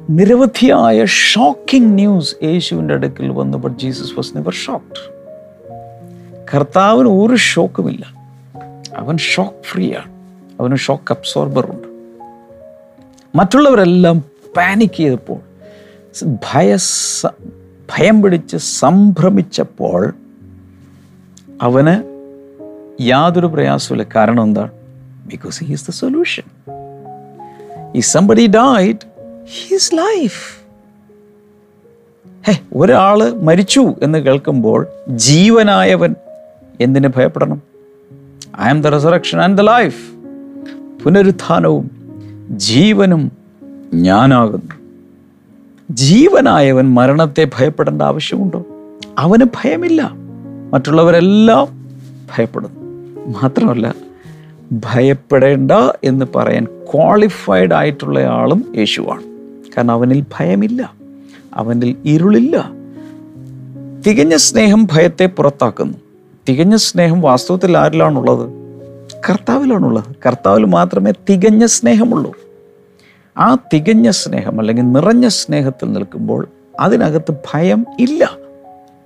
നിരവധിയായ 0.09 1.05
ഷോക്കിംഗ് 1.05 1.95
ന്യൂസ് 1.95 2.35
യേശുവിന്റെ 2.43 2.93
അടുക്കൽ 2.93 3.29
വന്നു 3.29 3.69
ജീസസ് 3.69 4.13
വാസ് 4.13 4.37
നെവർ 4.37 4.53
ഷോക്ക്ഡ് 4.53 5.17
കർത്താവിന് 6.53 7.09
ഒരു 7.09 7.35
ഷോക്കുമില്ല 7.35 8.05
അവൻ 8.97 9.17
ഷോക്ക് 9.17 9.63
ഫ്രീ 9.63 9.95
ആണ്. 9.95 10.11
അവന് 10.59 10.75
ഷോക്ക് 10.75 11.13
അബ്സോർബറുണ്ട് 11.13 11.87
മറ്റുള്ളവരെല്ലാം 13.35 14.23
പാനിക് 14.57 14.93
ചെയ്തപ്പോൾ 14.93 15.39
ഭയ 16.27 16.77
ഭയം 17.97 18.21
പിടിച്ച് 18.21 18.57
സംഭ്രമിച്ചപ്പോൾ 18.57 20.13
അവന് 21.61 22.03
യാതൊരു 23.01 23.47
പ്രയാസമില്ല 23.47 24.05
കാരണം 24.15 24.43
എന്താണ് 24.43 24.71
because 25.27 25.63
he 25.63 25.71
is 25.71 25.87
the 25.87 25.89
solution 25.89 26.43
ഈ 27.95 27.99
somebody 27.99 28.47
died 28.47 29.06
his 29.49 29.95
life 29.95 30.61
hey 32.47 32.59
ഒരാൾ 32.75 33.31
മരിച്ചു 33.31 33.93
എന്ന് 34.01 34.19
കേൾക്കുമ്പോൾ 34.19 34.87
ജീവനായവൻ 35.09 36.15
എന്തിന് 36.79 37.07
ഭയപ്പെടണം? 37.07 37.61
I 38.61 38.69
am 38.69 38.81
the 38.81 38.87
resurrection 38.87 39.41
and 39.41 39.57
the 39.57 39.61
life 39.61 40.11
പുനരുത്ഥാനവും 41.03 41.91
ജീവനും 42.49 43.31
ഞാനാകുന്നു. 43.93 44.75
ജീവനായവൻ 45.91 46.93
മരണത്തെ 46.93 47.47
ഭയപ്പെടേണ്ട 47.59 48.01
ആവശ്യമുണ്ടോ? 48.01 48.65
അവന് 49.17 49.43
ഭയമില്ല. 49.43 50.11
മറ്റുള്ളവരെല്ലാം 50.73 51.89
ഭയപ്പെടുന്നു. 52.37 52.79
മാത്രമല്ല 53.27 53.95
ഭയപ്പെടേണ്ട 54.71 55.71
എന്ന് 56.03 56.25
പറയാൻ 56.35 56.65
ക്വാളിഫൈഡ് 56.65 57.73
ആയിട്ടുള്ള 57.73 58.19
ആളും 58.19 58.73
യേശുവാണ്. 58.77 59.36
കാരണം 59.77 59.91
അവനിൽ 59.91 60.25
ഭയമില്ല. 60.39 60.93
അവനിൽ 61.53 61.95
ഇരുളില്ല. 62.05 62.71
തികഞ്ഞ 64.07 64.35
സ്നേഹം 64.35 64.87
ഭയത്തെ 64.91 65.25
പുറത്താക്കുന്നു. 65.25 65.97
തികഞ്ഞ 66.49 66.75
സ്നേഹം 66.75 67.21
വാസ്തവത്തിൽ 67.21 67.77
ആരിലാണുള്ളത്? 67.77 68.49
കർത്താവിലാണുള്ളത്. 69.29 70.15
കർത്താവിൽ 70.25 70.65
മാത്രമേ 70.65 71.11
തികഞ്ഞ 71.29 71.65
സ്നേഹമുള്ളൂ. 71.65 72.33
ആ 73.37 73.57
തികഞ്ഞ 73.73 74.09
സ്നേഹം 74.09 74.59
അല്ലെങ്കിൽ 74.59 74.83
നിറഞ്ഞ 74.83 75.27
സ്നേഹത്തിൽ 75.27 75.91
നിൽക്കുമ്പോൾ 75.91 76.47
അതിനകത്ത് 76.79 77.33
ഭയം 77.53 77.85
ഇല്ല. 77.99 78.31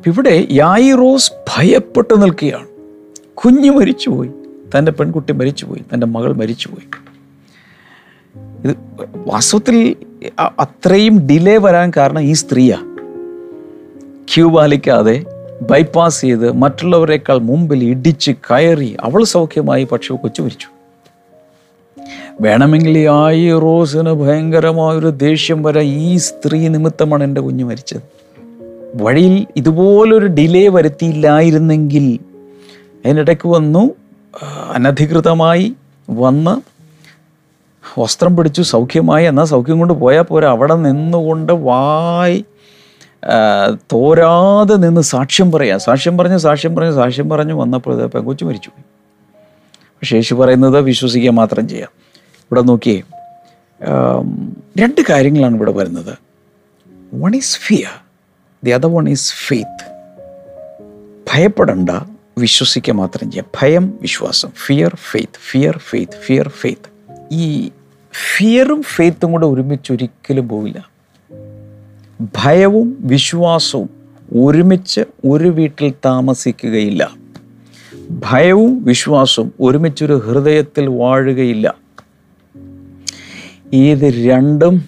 ഇവിടെ 0.08 0.48
യായിറോസ് 0.52 1.32
ഭയപ്പെട്ട് 1.32 2.22
നിൽക്കുകയാണ്. 2.22 2.68
കുഞ്ഞ് 3.34 3.70
മരിച്ചുപോയി. 3.70 4.32
തന്റെ 4.78 4.92
പെൺകുട്ടി 4.92 5.34
മരിച്ചുപോയി. 5.34 5.84
തന്റെ 5.94 6.08
മകൾ 6.08 6.34
മരിച്ചുപോയി. 6.34 7.11
ഇത് 8.66 8.76
വാസ്തവത്തിൽ 9.28 9.96
അത്രയും 10.40 11.28
ഡിലേ 11.28 11.58
വരാൻ 11.58 11.92
കാരണം 11.98 12.22
ഈ 12.22 12.34
സ്ത്രീയാണ് 12.34 12.92
ക്യൂ 14.34 14.50
പാലിക്കാതെ 14.50 15.24
ബൈപ്പാസ് 15.62 16.22
ചെയ്ത് 16.22 16.52
മറ്റുള്ളവരെക്കാൾ 16.52 17.38
മുമ്പിൽ 17.38 17.84
ഇടിച്ച് 17.84 18.32
കയറി 18.52 18.98
അവൾ 19.00 19.24
സൗഖ്യമായി 19.24 19.84
പക്ഷേ 19.84 20.16
കൊച്ചു 20.16 20.42
മരിച്ചു 20.42 20.68
വേണമെങ്കിൽ 22.42 22.98
ആയി 22.98 23.60
റോസിന് 23.62 24.10
ഭയങ്കരമായൊരു 24.10 25.08
ദേഷ്യം 25.08 25.64
വരെ 25.64 25.82
ഈ 25.82 26.18
സ്ത്രീ 26.18 26.68
നിമിത്തമാണ് 26.68 27.24
എന്റെ 27.24 27.42
കുഞ്ഞ് 27.42 27.64
മരിച്ചത്. 27.64 28.02
വഴിയിൽ 28.96 29.48
ഇതുപോലൊരു 29.56 30.28
ഡിലേ 30.28 30.68
വരുത്തിയില്ലായിരുന്നെങ്കിൽ 30.68 32.20
അതിനിടയ്ക്ക് 33.06 33.48
വന്നു 33.48 33.96
അനധികൃതമായി 34.72 35.74
വന്ന് 36.10 36.81
വസ്ത്രം 37.98 38.38
പിടിച്ചു 38.38 38.62
സൗഖ്യമായി 38.62 39.26
എന്നാൽ 39.26 39.46
സൗഖ്യം 39.46 39.80
കൊണ്ട് 39.80 39.94
പോയാൽ 39.94 40.22
പോരാ. 40.22 40.50
അവിടെ 40.50 40.76
നിന്നുകൊണ്ട് 40.76 41.54
വായി 41.54 42.46
തോരാതെ 43.94 44.76
നിന്ന് 44.76 45.02
സാക്ഷ്യം 45.02 45.52
പറയാം. 45.52 45.80
സാക്ഷ്യം 45.80 46.18
പറഞ്ഞ് 46.18 46.38
സാക്ഷ്യം 46.38 46.76
പറഞ്ഞ് 46.76 46.96
സാക്ഷ്യം 46.96 47.30
പറഞ്ഞ് 47.30 47.54
വന്നപ്പോൾ 47.54 48.06
പെങ്കൊച്ചു 48.06 48.46
മരിച്ചുപോയി. 48.46 48.84
പക്ഷേ 49.74 50.16
യേശു 50.16 50.36
പറയുന്നത് 50.36 50.82
വിശ്വസിക്കുക 50.82 51.32
മാത്രം 51.32 51.68
ചെയ്യാം. 51.68 51.90
ഇവിടെ 52.42 52.62
നോക്കിയേ 52.62 53.02
രണ്ട് 54.80 55.02
കാര്യങ്ങളാണ് 55.10 55.56
ഇവിടെ 55.56 55.72
വരുന്നത്. 55.72 56.18
One 57.14 57.36
is 57.36 57.60
fear 57.60 57.94
the 58.64 58.72
other 58.72 58.94
one 58.94 59.10
is 59.10 59.34
faith 59.48 59.92
ഭയപ്പെടണ്ട 61.34 61.90
വിശ്വസിക്കുക 62.38 62.94
മാത്രം 62.94 63.32
ചെയ്യാം. 63.32 63.46
ഭയം 63.62 64.00
വിശ്വാസം. 64.02 64.50
Fear 64.66 64.96
faith 65.12 65.40
fear 65.52 65.78
faith 65.78 66.18
fear 66.26 66.50
faith 66.50 66.91
ഈ 67.32 67.72
ഫിയറും 68.38 68.84
ഫെയ്ത്തും 68.84 69.32
കൂടെ 69.32 69.46
ഒരുമിച്ച് 69.46 69.94
ഒരിക്കലും 69.94 70.50
പോവില്ല. 70.50 70.90
ഭയവും 72.22 72.98
വിശ്വാസവും 73.00 73.90
ഒരുമിച്ച് 74.36 75.02
ഒരു 75.26 75.48
വീട്ടിൽ 75.48 75.94
താമസിക്കുകയില്ല. 76.06 77.12
ഭയവും 78.10 78.84
വിശ്വാസവും 78.84 79.52
ഒരുമിച്ചൊരു 79.62 80.14
ഹൃദയത്തിൽ 80.14 80.88
വാഴുകയില്ല. 80.88 81.76
ഇത് 83.74 84.30
രണ്ടും 84.30 84.86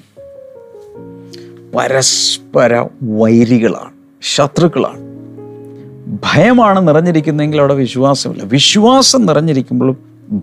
പരസ്പര 1.75 2.85
വൈരികളാണ് 3.03 3.93
ശത്രുക്കളാണ്. 4.21 4.99
ഭയമാണ് 6.23 6.87
നിറഞ്ഞിരിക്കുന്നതെങ്കിൽ 6.87 7.59
അവിടെ 7.59 7.73
വിശ്വാസമില്ല. 7.73 8.43
വിശ്വാസം 8.43 9.25
നിറഞ്ഞിരിക്കുമ്പോഴും 9.25 9.97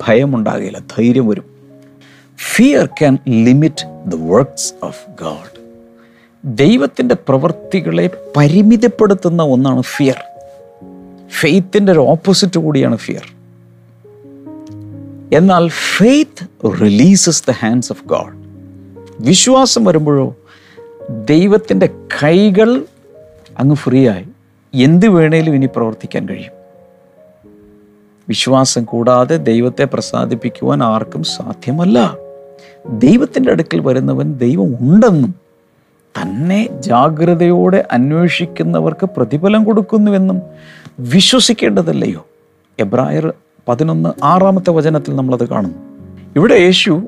ഭയമുണ്ടാകില്ല 0.09 0.79
ധൈര്യം 0.79 1.29
വരും. 1.29 1.50
Fear 2.41 2.87
can 2.87 3.19
limit 3.29 4.11
the 4.11 4.15
works 4.15 4.75
of 4.83 5.11
God 5.11 5.61
ദൈവത്തിന്റെ 6.45 7.15
പ്രവൃത്തികളെ 7.15 8.11
പരിമിതപ്പെടുത്തുന്ന 8.37 9.43
ഒന്നാണ് 9.43 9.83
ഫിയർ 9.83 10.23
ഫെയ്ത്തിന്റെ 11.41 11.93
ഒരു 11.93 11.99
ഓപ്പോസിറ്റ് 11.99 12.61
കൂടിയാണ് 12.61 12.97
ഫിയർ 12.97 13.35
എന്നാൽ 15.33 15.69
faith 15.69 16.71
releases 16.81 17.45
the 17.49 17.51
hands 17.51 17.93
of 17.93 18.05
God 18.05 18.41
വിശ്വാസം 19.21 19.85
വരുമ്പോഴോ 19.85 20.37
ദൈവത്തിന്റെ 21.11 21.87
കൈകൾ 22.23 22.85
അങ്ങ് 23.59 23.75
ഫ്രീ 23.75 24.09
ആയി. 24.09 24.27
എന്ത് 24.75 25.09
വേണേലും 25.09 25.55
ഇനി 25.55 25.67
പ്രവർത്തിക്കാൻ 25.67 26.29
കഴിയും. 26.29 26.53
വിശ്വാസം 28.29 28.85
കൂടാതെ 28.85 29.37
ദൈവത്തെ 29.37 29.85
പ്രസാദിപ്പിക്കുവാൻ 29.85 30.83
ആർക്കും 30.83 31.23
സാധ്യമല്ല. 31.23 32.17
ദൈവത്തിന്റെ 32.89 33.53
അടുക്കൽ 33.53 33.81
വരുന്നവൻ 33.81 34.33
ദൈവം 34.33 34.77
ഉണ്ടെന്നും 34.81 35.35
തന്നെ 36.23 36.69
ജാഗ്രതയോടെ 36.81 37.85
അന്വേഷിക്കുന്നവർക്ക് 37.93 39.07
പ്രതിഫലം 39.17 39.65
കൊടുക്കുന്നുവെന്നും 39.65 40.43
വിശ്വസിക്കേണ്ടതല്ലയോ? 41.01 42.27
എബ്രായർ 42.79 43.35
പതിനൊന്ന് 43.69 44.25
ആറാമത്തെ 44.25 44.71
വചനത്തിൽ 44.71 45.17
നമ്മളത് 45.17 45.49
കാണുന്നു. 45.49 45.79
ഇവിടെ 46.37 46.55
യേശു 46.55 47.03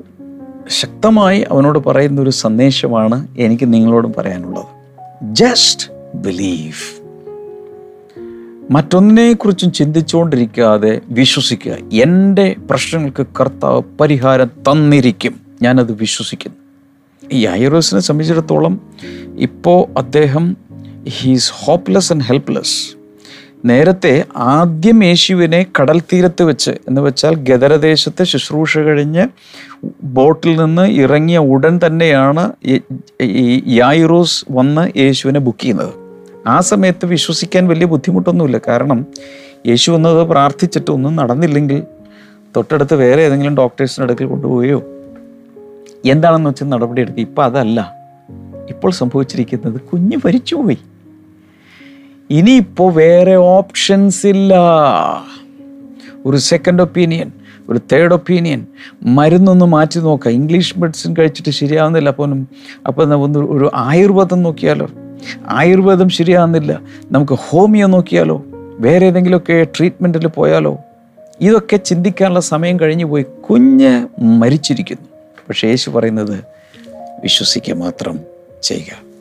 ശക്തമായി 0.69 1.45
അവനോട് 1.51 1.79
പറയുന്ന 1.79 2.21
ഒരു 2.21 2.29
സന്ദേശമാണ് 2.29 3.27
എനിക്ക് 3.37 3.73
നിങ്ങളോടും 3.73 4.13
പറയാനുള്ളത്. 4.17 4.65
ജസ്റ്റ് 5.35 5.89
ബിലീവ് 6.15 7.03
മറ്റൊന്നിനെക്കുറിച്ചും 8.71 9.71
ചിന്തിച്ചുകൊണ്ടിരിക്കാതെ 9.71 11.01
വിശ്വസിക്കുക. 11.09 11.75
എന്റെ 11.93 12.55
പ്രശ്നങ്ങൾക്ക് 12.69 13.25
കർത്താവ് 13.39 13.81
പരിഹാരം 14.01 14.47
തന്നിരിക്കും. 14.47 15.42
ഞാനത് 15.63 15.91
വിശ്വസിക്കുന്നു. 15.91 16.57
ഈ 17.31 17.47
ഐറോസിനെ 17.47 18.01
സംബന്ധിച്ചിടത്തോളം 18.01 18.81
ഇപ്പോൾ 19.37 19.99
അദ്ദേഹം 19.99 20.57
ഹീസ് 21.07 21.51
ഹോപ്പ്ലെസ് 21.55 22.13
ആൻഡ് 22.13 22.23
ഹെൽപ്ലെസ് 22.23 22.95
നേരത്തെ 23.65 24.25
ആദ്യം 24.37 25.03
യേശുവിനെ 25.03 25.65
കടൽ 25.81 25.99
തീരത്ത് 25.99 26.43
വെച്ച് 26.43 26.71
എന്ന് 26.71 27.01
വെച്ചാൽ 27.01 27.35
ഗദരദേശത്ത് 27.35 28.23
ശുശ്രൂഷ 28.23 28.77
കഴിഞ്ഞ് 28.77 29.27
ബോട്ടിൽ 30.03 30.55
നിന്ന് 30.55 30.81
ഇറങ്ങിയ 30.81 31.37
ഉടൻ 31.37 31.79
തന്നെയാണ് 31.85 32.51
ഈ- 33.21 33.63
യായിറോസ് 33.67 34.45
വന്ന് 34.51 34.99
യേശുവിനെ 34.99 35.39
ബുക്ക് 35.39 35.59
ചെയ്യുന്നത്. 35.59 35.93
ആ 36.47 36.59
സമയത്ത് 36.59 37.05
വിശ്വസിക്കാൻ 37.05 37.67
വലിയ 37.67 37.85
ബുദ്ധിമുട്ടൊന്നുമില്ല. 37.85 38.57
കാരണം 38.67 39.05
യേശു 39.67 39.91
വന്നത് 39.91 40.27
പ്രാർത്ഥിച്ചിട്ട് 40.27 40.91
ഒന്നും 40.91 41.15
നടന്നില്ലെങ്കിൽ 41.15 41.83
തൊട്ടടുത്ത് 42.55 42.95
വേറെ 42.95 43.21
ഏതെങ്കിലും 43.21 43.57
ഡോക്ടേഴ്സിന്റെ 43.57 44.03
അടുക്കൽ 44.03 44.25
കൊണ്ടുപോവുകയോ 44.25 44.83
എന്താണെന്ന് 46.05 46.49
വെച്ചാൽ 46.49 46.67
നടപടി 46.67 47.01
എടുക്കുക 47.01 47.21
ഇപ്പം 47.21 47.43
അതല്ല. 47.43 47.93
ഇപ്പോൾ 48.69 48.91
സംഭവിച്ചിരിക്കുന്നത് 48.91 49.81
കുഞ്ഞ് 49.81 50.17
മരിച്ചുപോയി. 50.25 50.77
ഇനിയിപ്പോൾ 52.29 52.93
വേറെ 52.93 53.35
ഓപ്ഷൻസ് 53.35 54.27
ഇല്ല. 54.27 54.55
ഒരു 56.25 56.37
സെക്കൻഡ് 56.37 56.81
ഒപ്പീനിയൻ 56.81 57.31
ഒരു 57.69 57.79
തേർഡ് 57.91 58.13
ഒപ്പീനിയൻ 58.13 58.65
മരുന്നൊന്ന് 59.03 59.65
മാറ്റി 59.65 59.99
നോക്കാം. 59.99 60.33
ഇംഗ്ലീഷ് 60.33 60.79
മെഡിസിൻ 60.79 61.15
കഴിച്ചിട്ട് 61.19 61.49
ശരിയാവുന്നില്ല 61.49 62.09
അപ്പോൾ 62.09 62.45
അപ്പോൾ 62.87 63.13
ഒന്ന് 63.13 63.39
ഒരു 63.39 63.71
ആയുർവേദം 63.75 64.43
നോക്കിയാലോ? 64.43 64.87
ആയുർവേദം 65.47 66.09
ശരിയാവുന്നില്ല. 66.09 66.81
നമുക്ക് 67.11 67.33
ഹോമിയോ 67.33 67.87
നോക്കിയാലോ? 67.87 68.43
വേറെ 68.79 69.05
ഏതെങ്കിലുമൊക്കെ 69.05 69.67
ട്രീറ്റ്മെന്റിൽ 69.77 70.27
പോയാലോ? 70.27 70.77
ഇതൊക്കെ 71.41 71.77
ചിന്തിക്കാനുള്ള 71.77 72.39
സമയം 72.39 72.79
കഴിഞ്ഞു 72.79 73.05
പോയി 73.05 73.23
കുഞ്ഞ് 73.23 74.07
മരിച്ചിരിക്കുന്നു. 74.23 75.12
പക്ഷേ 75.49 75.67
യേശു 75.67 75.89
പറയുന്നത് 75.89 76.43
വിശ്വസിക്കുക 77.21 77.73
മാത്രം 77.73 78.19
ചെയ്യുക. 78.63 79.13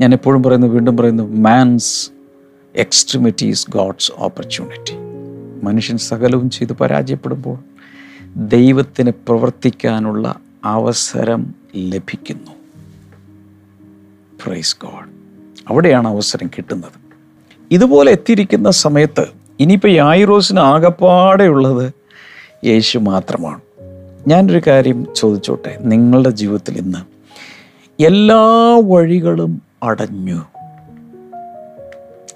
ഞാൻ 0.00 0.12
എപ്പോഴും 0.12 0.42
പറയുന്നു 0.42 0.66
വീണ്ടും 0.66 0.96
പറയുന്നു 0.96 1.22
man's 1.22 2.10
extremity 2.76 3.46
is 3.46 3.70
God's 3.70 4.12
opportunity 4.16 4.92
മനുഷ്യൻ 5.66 5.98
സകലവും 5.98 6.50
ചെയ്ത് 6.50 6.72
പരാജയപ്പെടുമ്പോൾ 6.72 7.58
ദൈവത്തിന് 8.36 9.10
പ്രവർത്തിക്കാനുള്ള 9.10 10.34
അവസരം 10.64 11.54
ലഭിക്കുന്നു. 11.76 12.50
പ്രൈസ് 14.44 14.76
ഗോഡ് 14.82 15.08
അവിടെയാണ് 15.68 16.08
അവസരം 16.08 16.46
കിട്ടുന്നത്. 16.46 16.92
ഇതുപോലെ 17.70 18.12
എത്തിയിരിക്കുന്ന 18.12 18.70
സമയത്ത് 18.70 19.26
ഇനിയിപ്പോൾ 19.60 19.88
യായിറോസിന് 19.88 20.60
ആകപ്പാടെയുള്ളത് 20.60 21.92
യേശു 22.64 22.98
മാത്രമാണ്. 22.98 23.60
ഞാനൊരു 24.26 24.62
കാര്യം 24.66 25.06
ചോദിച്ചോട്ടെ? 25.16 25.78
നിങ്ങളുടെ 25.80 26.30
ജീവിതത്തിൽ 26.30 26.78
ഇന്ന് 26.78 26.98
എല്ലാ 28.02 28.40
വഴികളും 28.84 29.62
അടഞ്ഞു. 29.82 30.42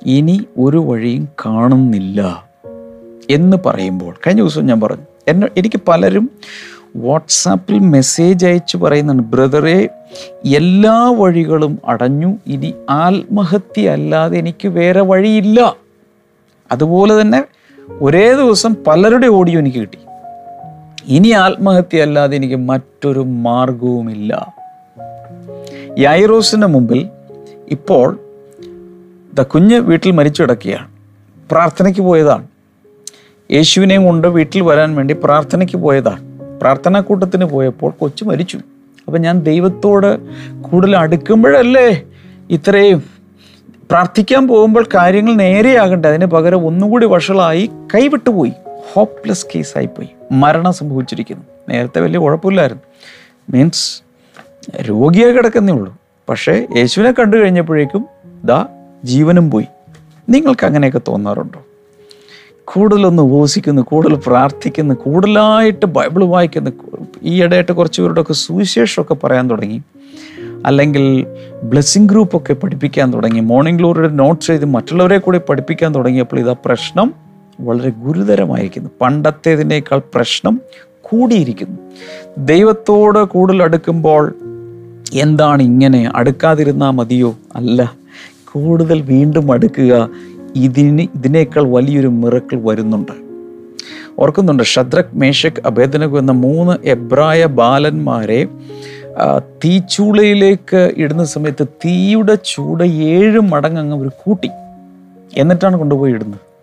ഇനി 0.07 0.47
ഒരു 0.59 0.79
വഴിയും 0.79 1.29
കാണുന്നില്ല 1.47 2.45
എന്ന് 3.31 3.57
പറയുമ്പോൾ 3.67 4.15
കഴിഞ്ഞ 4.27 4.41
ദിവസം 4.41 4.67
ഞാൻ 4.67 4.81
പറഞ്ഞു 4.81 5.05
എന്നെ 5.29 5.49
എനിക്ക് 5.57 5.81
പലരും 5.89 6.31
വാട്സാപ്പിൽ 6.97 7.79
മെസ്സേജ് 7.79 8.47
അയച്ച് 8.47 8.77
പറയുന്നുണ്ട് 8.77 9.23
ബ്രദറെ 9.23 9.89
എല്ലാ 10.45 11.11
വഴികളും 11.11 11.79
അടഞ്ഞു. 11.85 12.37
ഇനി 12.47 12.75
ആത്മഹത്യ 12.91 13.91
അല്ലാതെ 13.91 14.39
എനിക്ക് 14.39 14.69
വേറെ 14.69 15.01
വഴിയില്ല. 15.01 15.77
അതുപോലെ 16.73 17.21
തന്നെ 17.21 17.45
ഒരേ 18.01 18.35
ദിവസം 18.35 18.77
പലരുടെ 18.87 19.27
ഓഡിയോ 19.27 19.59
എനിക്ക് 19.59 19.79
കിട്ടി. 19.79 19.99
ഇനി 21.07 21.29
ആത്മഹത്യ 21.29 22.03
അല്ലാതെ 22.03 22.37
എനിക്ക് 22.37 22.57
മറ്റൊരു 22.57 23.21
മാർഗവുമില്ല. 23.21 24.55
യൈറോസിന് 25.99 26.67
മുമ്പിൽ 26.67 27.09
ഇപ്പോൾ 27.69 28.19
ദ 29.35 29.41
കുഞ്ഞ് 29.41 29.81
വീട്ടിൽ 29.81 30.11
മരിച്ചു 30.11 30.43
കിടക്കുകയാണ്. 30.43 30.89
പ്രാർത്ഥനയ്ക്ക് 31.51 32.01
പോയതാണ്. 32.01 32.47
യേശുവിനെയും 33.53 34.05
കൊണ്ട് 34.05 34.29
വീട്ടിൽ 34.29 34.61
വരാൻ 34.61 34.97
വേണ്ടി 34.97 35.17
പ്രാർത്ഥനയ്ക്ക് 35.25 35.77
പോയതാണ്. 35.77 36.41
പ്രാർത്ഥനാ 36.61 37.01
കൂട്ടത്തിന് 37.01 37.45
പോയപ്പോൾ 37.45 37.91
കൊച്ചു 37.91 38.25
മരിച്ചു. 38.25 38.59
അപ്പം 39.07 39.21
ഞാൻ 39.21 39.41
ദൈവത്തോട് 39.41 40.19
കൂടുതൽ 40.63 40.97
അടുക്കുമ്പോഴല്ലേ 40.97 42.03
ഇത്രയും 42.51 43.03
പ്രാർത്ഥിക്കാൻ 43.91 44.49
പോകുമ്പോൾ 44.49 44.89
കാര്യങ്ങൾ 44.95 45.35
നേരെയാകണ്ടേ? 45.35 46.09
അതിന് 46.09 46.27
പകരം 46.27 46.67
ഒന്നുകൂടി 46.67 47.07
വഷളായി 47.07 47.71
കൈവിട്ടുപോയി. 47.95 48.53
ഹോപ്പ്ലെസ് 48.93 49.47
കേസായിപ്പോയി 49.55 50.09
മരണം 50.35 50.73
സംഭവിച്ചിരിക്കുന്നു. 50.73 51.45
നേരത്തെ 51.69 52.01
വലിയ 52.01 52.19
കുഴപ്പമില്ലായിരുന്നു. 52.19 52.83
മീൻസ് 53.51 54.03
രോഗിയെ 54.81 55.33
കിടക്കുന്നേ 55.33 55.73
ഉള്ളൂ. 55.73 55.97
പക്ഷേ 56.29 56.67
യേശുവിനെ 56.77 57.13
കണ്ടു 57.13 57.37
കഴിഞ്ഞപ്പോഴേക്കും 57.37 58.07
ദാ 58.45 58.67
ജീവനും 59.05 59.51
പോയി. 59.51 59.67
നിങ്ങൾക്ക് 60.29 60.67
അങ്ങനെയൊക്കെ 60.67 61.01
തോന്നാറുണ്ടോ? 61.09 61.63
കൂടുതലൊന്ന് 62.65 63.23
ഉപവസിക്കുന്നു 63.23 63.83
കൂടുതൽ 63.83 64.15
പ്രാർത്ഥിക്കുന്നു 64.27 64.95
കൂടുതലായിട്ട് 64.95 65.87
ബൈബിൾ 65.87 66.25
വായിക്കുന്നു. 66.25 66.71
ഈ 67.23 67.43
ഇടയായിട്ട് 67.43 67.73
കുറച്ച് 67.73 68.03
പേരുടെയൊക്കെ 68.03 68.33
സുവിശേഷമൊക്കെ 68.33 69.15
പറയാൻ 69.15 69.51
തുടങ്ങി. 69.51 69.83
അല്ലെങ്കിൽ 70.67 71.27
ബ്ലെസ്സിങ് 71.63 72.09
ഗ്രൂപ്പൊക്കെ 72.09 72.55
പഠിപ്പിക്കാൻ 72.55 73.13
തുടങ്ങി. 73.13 73.41
മോർണിംഗ് 73.41 73.79
ഗ്ലോറിയുടെ 73.79 74.09
നോട്ട്സ് 74.09 74.51
എഴുതി 74.51 74.65
മറ്റുള്ളവരെ 74.65 75.19
കൂടി 75.19 75.39
പഠിപ്പിക്കാൻ 75.39 75.95
തുടങ്ങിയപ്പോൾ 75.95 76.41
ഇതാ 76.41 76.57
പ്രശ്നം 76.65 77.15
വളരെ 77.61 77.91
ഗുരുതരമായിരിക്കുന്നു. 77.91 78.91
പണ്ടത്തേതിനേക്കാൾ 79.01 80.03
പ്രശ്നം 80.15 80.61
കൂടിയിരിക്കുന്നു. 81.03 81.79
ദൈവത്തോട് 82.39 83.19
കൂടുതൽ 83.19 83.63
അടുക്കുമ്പോൾ 83.63 84.35
എന്താണ് 85.15 85.63
ഇങ്ങനെ 85.63 86.13
അടുക്കാതിരുന്നാൽ 86.15 86.91
മതിയോ? 86.91 87.35
അല്ല. 87.57 87.95
കൂടുതൽ 88.53 89.03
വീണ്ടും 89.03 89.53
അടുക്കുക 89.53 90.09
ഇതിന് 90.57 91.03
ഇതിനേക്കാൾ 91.03 91.63
വലിയൊരു 91.63 92.09
മിറക്കിൾ 92.09 92.61
വരുന്നുണ്ട്. 92.63 93.13
ഓർക്കുന്നുണ്ട് 94.19 94.63
ഷദ്രക് 94.63 95.15
മേഷക് 95.15 95.67
അഭേദനകു 95.67 96.19
എന്ന 96.19 96.33
മൂന്ന് 96.33 96.87
എബ്രായ 96.89 97.47
ബാലന്മാരെ 97.47 98.47
തീച്ചൂളയിലേക്ക് 99.65 100.93
ഇടുന്ന 100.97 101.25
സമയത്ത് 101.25 101.67
തീയുടെ 101.69 102.35
ചൂട് 102.35 102.85
ഏഴ് 102.85 103.41
മടങ്ങ് 103.41 103.81
അങ്ങ് 103.81 103.97
അവർ 103.97 104.09
കൂട്ടി. 104.09 104.51
എന്നിട്ടാണ് 105.37 105.77
കൊണ്ടുപോയി 105.77 106.13
ഇടുന്നത്. 106.13 106.54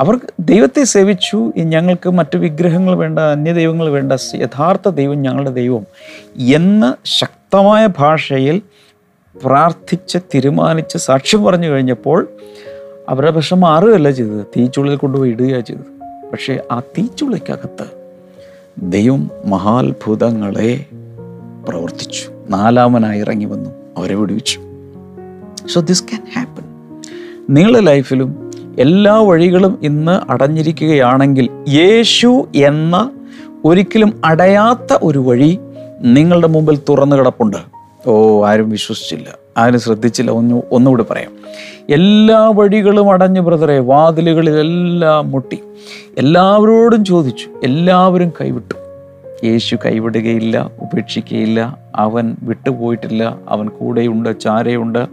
അവർ 0.00 0.20
ദൈവത്തെ 0.40 0.84
സേവിച്ചു 0.84 1.52
ഞങ്ങൾക്ക് 1.56 2.10
മറ്റു 2.10 2.38
വിഗ്രഹങ്ങൾ 2.38 2.94
വേണ്ട 2.94 3.18
അന്യദൈവങ്ങൾ 3.18 3.88
വേണ്ട 3.88 4.12
യഥാർത്ഥ 4.34 4.88
ദൈവം 4.88 5.22
ഞങ്ങളുടെ 5.22 5.50
ദൈവം 5.50 5.86
എന്ന് 6.38 7.06
ശക്തമായ 7.06 7.88
ഭാഷയിൽ 7.98 8.62
പ്രാർത്ഥിച്ച് 9.44 10.18
തീരുമാനിച്ച് 10.18 10.98
സാക്ഷ്യം 10.98 11.44
പറഞ്ഞു 11.44 11.68
കഴിഞ്ഞപ്പോൾ 11.68 12.28
അവരുടെ 13.08 13.30
പ്രശ്നം 13.30 13.60
മാറുകയല്ല 13.60 14.10
ചെയ്തത്. 14.10 14.46
തീച്ചുള്ളിൽ 14.56 14.96
കൊണ്ടുപോയി 14.96 15.30
ഇടുകയാണ് 15.30 15.64
ചെയ്തത്. 15.64 16.04
പക്ഷേ 16.32 16.58
ആ 16.72 16.80
തീച്ചുള്ളിക്കകത്ത് 16.80 17.84
ദൈവം 18.82 19.30
മഹാത്ഭുതങ്ങളെ 19.44 20.84
പ്രവർത്തിച്ചു. 21.68 22.28
നാലാമനായി 22.50 23.20
ഇറങ്ങി 23.20 23.44
വന്നു. 23.44 23.70
അവരെ 23.96 24.14
വിടുവിച്ചു. 24.14 24.60
സോ 25.66 25.80
ദിസ് 25.80 26.04
ക്യാൻ 26.04 26.26
ഹാപ്പൻ 26.36 26.64
നിങ്ങളുടെ 27.50 27.80
ലൈഫിലും 27.80 28.43
എല്ലാ 28.78 29.20
വഴികളും 29.20 29.78
ഇന്ന് 29.82 30.32
അടഞ്ഞിരിക്കുകയാണെങ്കിൽ 30.32 31.48
യേശു 31.68 32.48
എന്ന 32.54 33.10
ഒരിക്കലും 33.64 34.20
അടയാത്ത 34.24 34.98
ഒരു 35.02 35.18
വഴി 35.18 35.58
നിങ്ങളുടെ 36.00 36.46
മുമ്പിൽ 36.46 36.78
തുറന്നു 36.88 37.16
കിടപ്പുണ്ട്. 37.16 37.56
ഓ 38.06 38.44
ആരും 38.46 38.70
വിശ്വസിച്ചില്ല. 38.70 39.38
ആരും 39.56 39.80
ശ്രദ്ധിച്ചില്ല. 39.80 40.30
ഒന്ന് 40.30 40.62
ഒന്നുകൂടി 40.72 41.04
പറയാം. 41.10 41.30
എല്ലാ 41.90 42.52
വഴികളും 42.54 43.10
അടഞ്ഞു 43.10 43.40
ബ്രദറെ 43.40 43.78
വാതിലുകളിലെല്ലാം 43.78 45.30
മുട്ടി. 45.30 45.58
എല്ലാവരോടും 46.18 47.04
ചോദിച്ചു. 47.04 47.48
എല്ലാവരും 47.64 48.32
കൈവിട്ടു. 48.40 48.74
യേശു 49.46 49.76
കൈവിടുകയില്ല 49.86 50.70
ഉപേക്ഷിക്കുകയില്ല 50.80 51.78
അവൻ 51.94 52.36
വിട്ടുപോയിട്ടില്ല. 52.42 53.38
അവൻ 53.48 53.68
കൂടെയുണ്ട് 53.68 54.40
ചാരയുണ്ട്. 54.40 55.06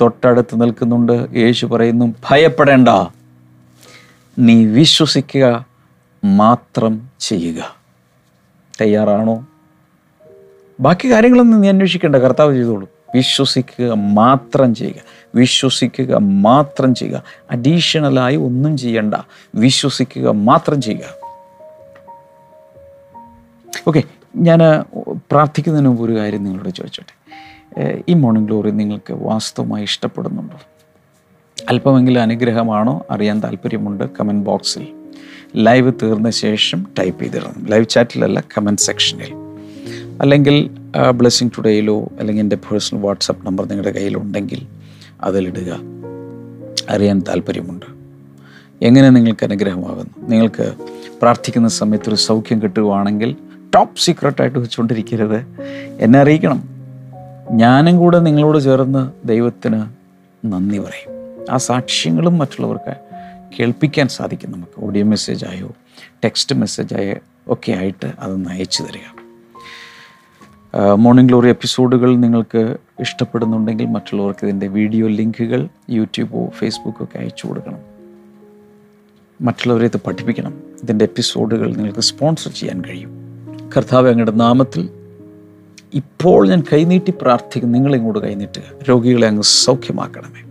തൊട്ടടുത്ത് 0.00 0.60
നിൽക്കുന്നുണ്ട്. 0.60 1.26
യേശു 1.36 1.66
പറയുന്നു 1.66 2.14
ഭയപ്പെടേണ്ട. 2.30 2.88
നീ 4.38 4.64
വിശ്വസിക്കുക 4.64 5.66
മാത്രം 6.24 7.08
ചെയ്യുക. 7.20 7.76
തയ്യാറാണോ? 8.80 9.46
ബാക്കി 10.80 11.12
കാര്യങ്ങളൊന്നും 11.12 11.60
നീ 11.60 11.68
അന്വേഷിക്കേണ്ട. 11.68 12.16
കർത്താവ് 12.16 12.54
ചെയ്തോളൂ. 12.54 12.88
വിശ്വസിക്കുക 13.14 13.92
മാത്രം 13.92 14.74
ചെയ്യുക. 14.74 15.28
വിശ്വസിക്കുക 15.34 16.16
മാത്രം 16.16 16.94
ചെയ്യുക. 16.94 17.22
അഡീഷണലായി 17.50 18.36
ഒന്നും 18.36 18.76
ചെയ്യണ്ട. 18.76 19.14
വിശ്വസിക്കുക 19.54 20.30
മാത്രം 20.30 20.82
ചെയ്യുക. 20.82 21.28
ഓക്കെ 23.88 24.02
ഞാൻ 24.36 24.58
പ്രാർത്ഥിക്കുന്നതിന് 25.30 25.88
മുമ്പ് 25.88 26.02
ഒരു 26.02 26.16
കാര്യം 26.18 26.44
നിങ്ങളോട് 26.44 26.68
ചോദിച്ചോട്ടെ? 26.68 27.17
ഈ 28.08 28.12
മോർണിംഗ് 28.12 28.48
ഗ്ലോറി 28.48 28.70
നിങ്ങൾക്ക് 28.70 29.12
വാസ്തവമായി 29.12 29.82
ഇഷ്ടപ്പെടുന്നുണ്ടോ? 29.82 30.56
അല്പമെങ്കിലും 31.68 32.22
അനുഗ്രഹമാണോ? 32.22 33.06
അറിയാൻ 33.10 33.40
താല്പര്യമുണ്ട് 33.40 34.04
കമന്റ് 34.20 34.46
ബോക്സിൽ. 34.46 34.86
ലൈവ് 35.56 35.92
തീർന്ന 36.02 36.30
ശേഷം 36.30 36.86
ടൈപ്പ് 36.98 37.22
ചെയ്തിടണം. 37.22 37.66
ലൈവ് 37.66 37.88
ചാറ്റിലല്ല 37.88 38.44
കമന്റ് 38.58 38.80
സെക്ഷനിൽ. 38.80 39.34
അല്ലെങ്കിൽ 40.20 40.70
ബ്ലെസ്സിങ് 41.14 41.50
ടുഡേയിലോ 41.58 42.08
അല്ലെങ്കിൽ 42.18 42.42
എന്റെ 42.42 42.56
പേഴ്സണൽ 42.56 43.00
വാട്സപ്പ് 43.00 43.46
നമ്പർ 43.46 43.64
നിങ്ങളുടെ 43.64 43.90
കയ്യിലുണ്ടെങ്കിൽ 43.90 44.66
അതിലിടുക. 45.20 45.80
അറിയാൻ 46.90 47.22
താല്പര്യമുണ്ട്. 47.28 47.86
എങ്ങനെ 48.84 49.10
നിങ്ങൾക്ക് 49.10 49.44
അനുഗ്രഹമാകുന്നു? 49.44 50.28
നിങ്ങൾക്ക് 50.28 50.74
പ്രാർത്ഥിക്കുന്ന 51.22 51.68
സമയത്ത് 51.68 52.08
ഒരു 52.08 52.16
സൗഖ്യം 52.16 52.62
കിട്ടുകയാണെങ്കിൽ 52.62 53.36
ടോപ്പ് 53.74 54.00
സീക്രട്ടായിട്ട് 54.00 54.58
വെച്ചുകൊണ്ടിരിക്കരുത്. 54.58 55.46
എന്നെ 55.98 56.18
അറിയിക്കണം. 56.18 56.77
ഞാനും 57.50 57.96
കൂടെ 57.96 58.18
നിങ്ങളോട് 58.18 58.60
ചേർന്ന് 58.60 59.28
ദൈവത്തിന് 59.28 59.82
നന്ദി 60.46 60.78
പറയും. 60.78 61.14
ആ 61.50 61.56
സാക്ഷ്യങ്ങളും 61.56 62.38
മറ്റുള്ളവർക്ക് 62.38 62.96
കേൾപ്പിക്കാൻ 63.58 64.08
സാധിക്കും 64.08 64.52
നമുക്ക്. 64.52 64.84
ഓഡിയോ 64.84 65.04
മെസ്സേജായോ 65.04 65.70
ടെക്സ്റ്റ് 66.24 66.56
മെസ്സേജായോ 66.56 67.14
ഒക്കെ 67.48 67.72
ആയിട്ട് 67.72 68.12
അതൊന്ന് 68.18 68.50
അയച്ചു 68.50 68.82
തരിക. 68.82 69.18
മോർണിംഗ് 70.94 71.28
ഗ്ലോറി 71.28 71.48
എപ്പിസോഡുകൾ 71.48 72.16
നിങ്ങൾക്ക് 72.16 72.76
ഇഷ്ടപ്പെടുന്നുണ്ടെങ്കിൽ 73.00 73.86
മറ്റുള്ളവർക്ക് 73.86 74.44
ഇതിന്റെ 74.44 74.66
വീഡിയോ 74.66 75.06
ലിങ്കുകൾ 75.06 75.68
യൂട്യൂബോ 75.90 76.52
ഫേസ്ബുക്കോ 76.58 77.04
ഒക്കെ 77.04 77.18
അയച്ചു 77.18 77.46
കൊടുക്കണം. 77.46 77.78
മറ്റുള്ളവരെ 79.40 79.84
ഇത് 79.84 80.00
പഠിപ്പിക്കണം. 80.06 80.54
ഇതിന്റെ 80.82 81.04
എപ്പിസോഡുകൾ 81.04 81.74
നിങ്ങൾക്ക് 81.74 82.00
സ്പോൺസർ 82.00 82.50
ചെയ്യാൻ 82.50 82.82
കഴിയും. 82.84 83.10
കർത്താവ് 83.76 84.08
അങ്ങയുടെ 84.08 84.30
നാമത്തിൽ 84.30 84.88
ഇപ്പോൾ 85.94 86.48
ഞാൻ 86.48 86.64
കൈനീട്ടി 86.72 87.12
പ്രാർത്ഥിക്കും 87.22 87.72
നിങ്ങളിങ്ങോട്ട് 87.72 88.18
കൈനീട്ടുക. 88.18 88.62
രോഗികളെ 88.88 89.28
അങ്ങ് 89.28 89.42
സൗഖ്യമാക്കണമേ. 89.42 90.42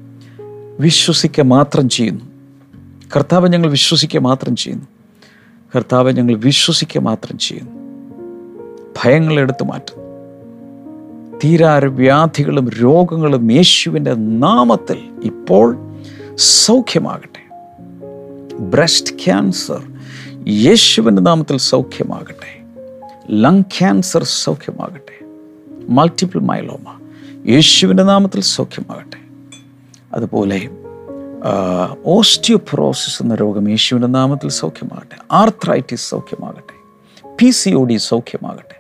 വിശ്വസിക്കുക 0.80 1.44
മാത്രം 1.44 1.90
ചെയ്യുന്നു. 1.90 2.26
കർത്താവ് 3.16 3.50
ഞങ്ങൾ 3.50 3.72
വിശ്വസിക്കുക 3.72 4.20
മാത്രം 4.20 4.56
ചെയ്യുന്നു. 4.56 4.86
കർത്താവ് 5.76 6.12
ഞങ്ങൾ 6.12 6.36
വിശ്വസിക്കുക 6.36 7.02
മാത്രം 7.02 7.38
ചെയ്യുന്നു. 7.38 7.72
ഭയങ്ങളെ 9.04 9.42
എടുത്തു 9.42 9.64
മാറ്റുന്നു. 9.64 10.08
തീരാര 11.44 11.86
വ്യാധികളും 11.86 12.70
രോഗങ്ങളും 12.70 13.52
യേശുവിന്റെ 13.52 14.14
നാമത്തിൽ 14.14 14.98
ഇപ്പോൾ 15.24 15.78
സൗഖ്യമാകട്ടെ. 16.36 17.56
ബ്രസ്റ്റ് 18.60 19.16
ക്യാൻസർ 19.16 19.84
യേശുവിന്റെ 20.48 21.22
നാമത്തിൽ 21.22 21.58
സൗഖ്യമാകട്ടെ. 21.58 22.62
ലങ് 23.32 23.64
ക്യാൻസർ 23.64 24.24
സൗഖ്യമാകട്ടെ. 24.24 25.17
മൾട്ടിപ്പിൾ 25.90 26.40
മൈലോമ 26.40 27.00
യേശുവിന്റെ 27.48 28.04
നാമത്തിൽ 28.04 28.42
സൗഖ്യമാകട്ടെ. 28.42 29.18
അതുപോലെ 30.14 30.70
ഓസ്റ്റിയോപ്രോസിസ് 32.06 33.24
എന്ന 33.24 33.36
രോഗം 33.36 33.70
യേശുവിന്റെ 33.70 34.08
നാമത്തിൽ 34.08 34.50
സൗഖ്യമാകട്ടെ. 34.50 35.16
ആർത്രൈറ്റിസ് 35.32 36.10
സൗഖ്യമാകട്ടെ. 36.10 36.78
പി 37.40 37.50
സി 37.50 37.70
ഒ 37.70 37.84
ഡി 37.84 37.98
സൗഖ്യമാകട്ടെ. 37.98 38.78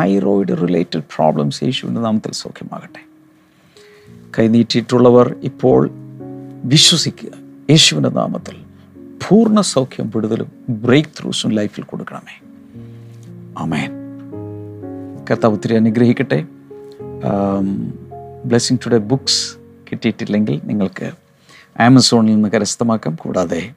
തൈറോയിഡ് 0.00 0.62
റിലേറ്റഡ് 0.62 1.02
പ്രോബ്ലംസ് 1.16 1.64
യേശുവിന്റെ 1.64 2.00
നാമത്തിൽ 2.00 2.32
സൗഖ്യമാകട്ടെ. 2.32 3.06
കൈനീട്ടിയിട്ടുള്ളവർ 4.38 5.34
ഇപ്പോൾ 5.42 5.90
വിശ്വസിക്കുക. 6.64 7.30
യേശുവിന്റെ 7.70 8.10
നാമത്തിൽ 8.10 8.56
പൂർണ 9.28 9.60
സൗഖ്യം 9.60 10.12
വിടുതലും 10.16 10.52
ബ്രേക്ക് 10.68 11.08
ത്രൂസും 11.20 11.52
ലൈഫിൽ 11.52 11.84
കൊടുക്കണമേ. 11.84 12.40
അമേൻ 13.58 14.05
കർത്താവ് 15.30 15.54
ഒത്തിരി 15.54 15.74
അനുഗ്രഹിക്കട്ടെ. 15.74 16.44
ബ്ലെസ്സിങ് 18.44 18.78
ടുഡേ 18.86 18.98
ബുക്സ് 18.98 19.56
കിട്ടിയിട്ടില്ലെങ്കിൽ 19.92 20.60
നിങ്ങൾക്ക് 20.64 21.10
ആമസോണിൽ 21.80 22.34
നിന്ന് 22.34 22.48
കരസ്ഥമാക്കാം. 22.48 23.14
കൂടാതെ 23.20 23.72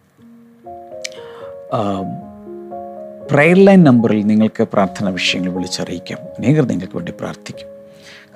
പ്രയർ 3.31 3.57
ലൈൻ 3.65 3.83
നമ്പറിൽ 3.83 4.21
നിങ്ങൾക്ക് 4.25 4.63
പ്രാർത്ഥന 4.73 5.09
വിഷയങ്ങൾ 5.09 5.51
വിളിച്ചറിയിക്കാം. 5.53 6.19
അനേകർ 6.39 6.65
നിങ്ങൾക്ക് 6.65 6.95
വേണ്ടി 6.95 7.13
പ്രാർത്ഥിക്കും. 7.19 7.67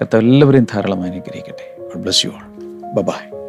കർത്താവ് 0.01 0.23
എല്ലാവരെയും 0.23 0.67
ധാരാളം 0.73 1.03
അനുഗ്രഹിക്കട്ടെ. 1.03 1.65
Bless 1.95 2.25
you 2.25 2.31
all 2.31 2.47
by 3.01 3.42